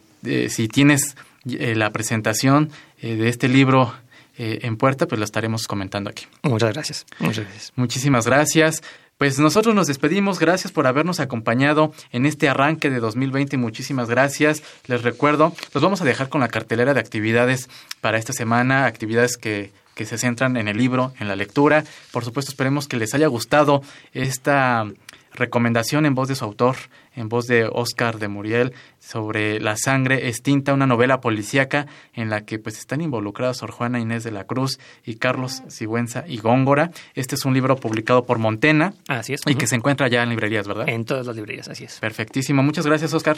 si 0.49 0.67
tienes 0.67 1.15
la 1.45 1.89
presentación 1.91 2.69
de 3.01 3.29
este 3.29 3.47
libro 3.47 3.93
eh, 4.37 4.59
en 4.63 4.77
puerta, 4.77 5.07
pues 5.07 5.19
lo 5.19 5.25
estaremos 5.25 5.67
comentando 5.67 6.09
aquí. 6.09 6.25
Muchas 6.43 6.73
gracias. 6.73 7.05
Muchas 7.19 7.45
gracias. 7.45 7.73
Muchísimas 7.75 8.25
gracias. 8.25 8.81
Pues 9.17 9.37
nosotros 9.37 9.75
nos 9.75 9.85
despedimos. 9.85 10.39
Gracias 10.39 10.71
por 10.71 10.87
habernos 10.87 11.19
acompañado 11.19 11.93
en 12.11 12.25
este 12.25 12.49
arranque 12.49 12.89
de 12.89 12.99
2020. 12.99 13.57
Muchísimas 13.57 14.09
gracias. 14.09 14.63
Les 14.87 15.03
recuerdo, 15.03 15.53
los 15.73 15.83
vamos 15.83 16.01
a 16.01 16.05
dejar 16.05 16.29
con 16.29 16.41
la 16.41 16.47
cartelera 16.47 16.95
de 16.95 16.99
actividades 16.99 17.69
para 18.01 18.17
esta 18.17 18.33
semana, 18.33 18.85
actividades 18.85 19.37
que, 19.37 19.71
que 19.93 20.07
se 20.07 20.17
centran 20.17 20.57
en 20.57 20.67
el 20.67 20.77
libro, 20.77 21.13
en 21.19 21.27
la 21.27 21.35
lectura. 21.35 21.83
Por 22.11 22.25
supuesto, 22.25 22.51
esperemos 22.51 22.87
que 22.87 22.97
les 22.97 23.13
haya 23.13 23.27
gustado 23.27 23.83
esta 24.13 24.85
recomendación 25.33 26.05
en 26.05 26.15
voz 26.15 26.27
de 26.27 26.35
su 26.35 26.45
autor, 26.45 26.75
en 27.15 27.29
voz 27.29 27.47
de 27.47 27.69
Oscar 27.71 28.19
de 28.19 28.27
Muriel, 28.27 28.73
sobre 28.99 29.59
La 29.59 29.75
sangre 29.77 30.27
extinta, 30.27 30.73
una 30.73 30.87
novela 30.87 31.21
policíaca 31.21 31.87
en 32.13 32.29
la 32.29 32.41
que 32.45 32.59
pues 32.59 32.77
están 32.77 33.01
involucrados 33.01 33.57
Sor 33.57 33.71
Juana 33.71 33.99
Inés 33.99 34.23
de 34.23 34.31
la 34.31 34.45
Cruz 34.45 34.79
y 35.05 35.15
Carlos 35.15 35.63
Sigüenza 35.67 36.23
y 36.27 36.37
Góngora. 36.37 36.91
Este 37.13 37.35
es 37.35 37.45
un 37.45 37.53
libro 37.53 37.75
publicado 37.75 38.25
por 38.25 38.37
Montena. 38.39 38.93
Así 39.07 39.33
es. 39.33 39.41
Y 39.45 39.55
que 39.55 39.67
se 39.67 39.75
encuentra 39.75 40.07
ya 40.07 40.23
en 40.23 40.29
librerías, 40.29 40.67
¿verdad? 40.67 40.89
En 40.89 41.05
todas 41.05 41.25
las 41.25 41.35
librerías, 41.35 41.67
así 41.67 41.85
es. 41.85 41.99
Perfectísimo. 41.99 42.63
Muchas 42.63 42.85
gracias, 42.85 43.13
Oscar. 43.13 43.37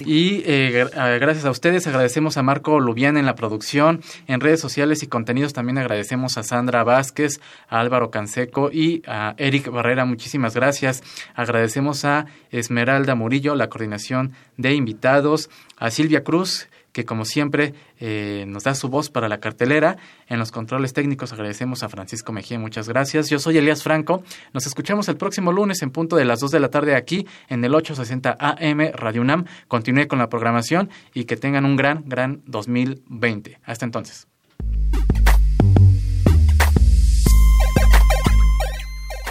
Y 0.00 0.42
eh, 0.46 0.86
gracias 1.20 1.44
a 1.44 1.50
ustedes, 1.50 1.86
agradecemos 1.86 2.36
a 2.36 2.42
Marco 2.42 2.80
Lubián 2.80 3.16
en 3.16 3.26
la 3.26 3.34
producción, 3.34 4.02
en 4.26 4.40
redes 4.40 4.60
sociales 4.60 5.02
y 5.02 5.06
contenidos 5.06 5.52
también 5.52 5.78
agradecemos 5.78 6.38
a 6.38 6.42
Sandra 6.42 6.84
Vázquez, 6.84 7.40
a 7.68 7.80
Álvaro 7.80 8.10
Canseco 8.10 8.70
y 8.72 9.02
a 9.06 9.34
Eric 9.36 9.70
Barrera, 9.70 10.04
muchísimas 10.04 10.54
gracias. 10.54 11.02
Agradecemos 11.34 12.04
a 12.04 12.26
Esmeralda 12.50 13.14
Murillo, 13.14 13.54
la 13.54 13.68
coordinación 13.68 14.32
de 14.56 14.74
invitados, 14.74 15.50
a 15.76 15.90
Silvia 15.90 16.24
Cruz, 16.24 16.68
que 16.94 17.04
como 17.04 17.24
siempre 17.24 17.74
eh, 17.98 18.44
nos 18.46 18.62
da 18.62 18.74
su 18.74 18.88
voz 18.88 19.10
para 19.10 19.28
la 19.28 19.40
cartelera. 19.40 19.96
En 20.28 20.38
los 20.38 20.52
controles 20.52 20.92
técnicos 20.92 21.32
agradecemos 21.32 21.82
a 21.82 21.88
Francisco 21.88 22.32
Mejía, 22.32 22.58
muchas 22.58 22.88
gracias. 22.88 23.28
Yo 23.28 23.40
soy 23.40 23.58
Elías 23.58 23.82
Franco. 23.82 24.22
Nos 24.52 24.66
escuchamos 24.66 25.08
el 25.08 25.16
próximo 25.16 25.52
lunes 25.52 25.82
en 25.82 25.90
punto 25.90 26.14
de 26.14 26.24
las 26.24 26.38
2 26.38 26.52
de 26.52 26.60
la 26.60 26.70
tarde 26.70 26.94
aquí 26.94 27.26
en 27.48 27.64
el 27.64 27.74
860 27.74 28.36
AM 28.38 28.92
Radio 28.94 29.22
UNAM. 29.22 29.44
Continúe 29.66 30.06
con 30.06 30.20
la 30.20 30.28
programación 30.28 30.88
y 31.12 31.24
que 31.24 31.36
tengan 31.36 31.64
un 31.64 31.74
gran, 31.74 32.04
gran 32.06 32.42
2020. 32.46 33.58
Hasta 33.64 33.84
entonces. 33.84 34.28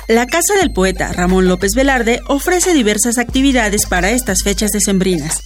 La 0.09 0.27
Casa 0.27 0.55
del 0.59 0.73
Poeta 0.73 1.13
Ramón 1.13 1.47
López 1.47 1.71
Velarde 1.77 2.19
ofrece 2.27 2.73
diversas 2.73 3.17
actividades 3.17 3.85
para 3.85 4.11
estas 4.11 4.43
fechas 4.43 4.71
decembrinas. 4.71 5.39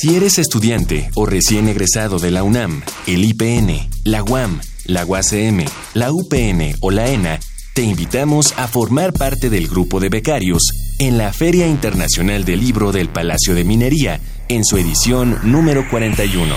Si 0.00 0.14
eres 0.14 0.38
estudiante 0.38 1.10
o 1.16 1.26
recién 1.26 1.66
egresado 1.66 2.20
de 2.20 2.30
la 2.30 2.44
UNAM, 2.44 2.82
el 3.08 3.24
IPN, 3.24 3.90
la 4.04 4.22
UAM, 4.22 4.60
la 4.84 5.04
UACM, 5.04 5.64
la 5.94 6.12
UPN 6.12 6.76
o 6.78 6.92
la 6.92 7.08
ENA, 7.08 7.40
te 7.74 7.82
invitamos 7.82 8.54
a 8.56 8.68
formar 8.68 9.12
parte 9.12 9.50
del 9.50 9.66
grupo 9.66 9.98
de 9.98 10.08
becarios 10.08 10.62
en 11.00 11.18
la 11.18 11.32
Feria 11.32 11.66
Internacional 11.66 12.44
del 12.44 12.60
Libro 12.60 12.92
del 12.92 13.08
Palacio 13.08 13.56
de 13.56 13.64
Minería 13.64 14.20
en 14.46 14.64
su 14.64 14.76
edición 14.76 15.40
número 15.42 15.84
41. 15.90 16.54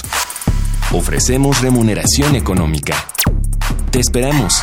Ofrecemos 0.92 1.60
remuneración 1.60 2.36
económica. 2.36 3.06
Esperamos. 3.96 4.62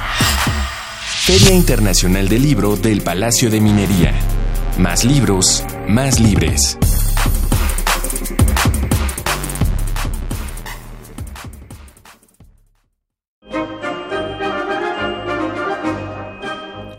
Feria 1.25 1.55
Internacional 1.55 2.29
del 2.29 2.43
Libro 2.43 2.75
del 2.75 3.01
Palacio 3.01 3.49
de 3.49 3.59
Minería. 3.61 4.13
Más 4.77 5.03
libros, 5.03 5.65
más 5.87 6.19
libres. 6.19 6.77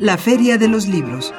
La 0.00 0.18
Feria 0.18 0.58
de 0.58 0.66
los 0.66 0.88
Libros 0.88 1.32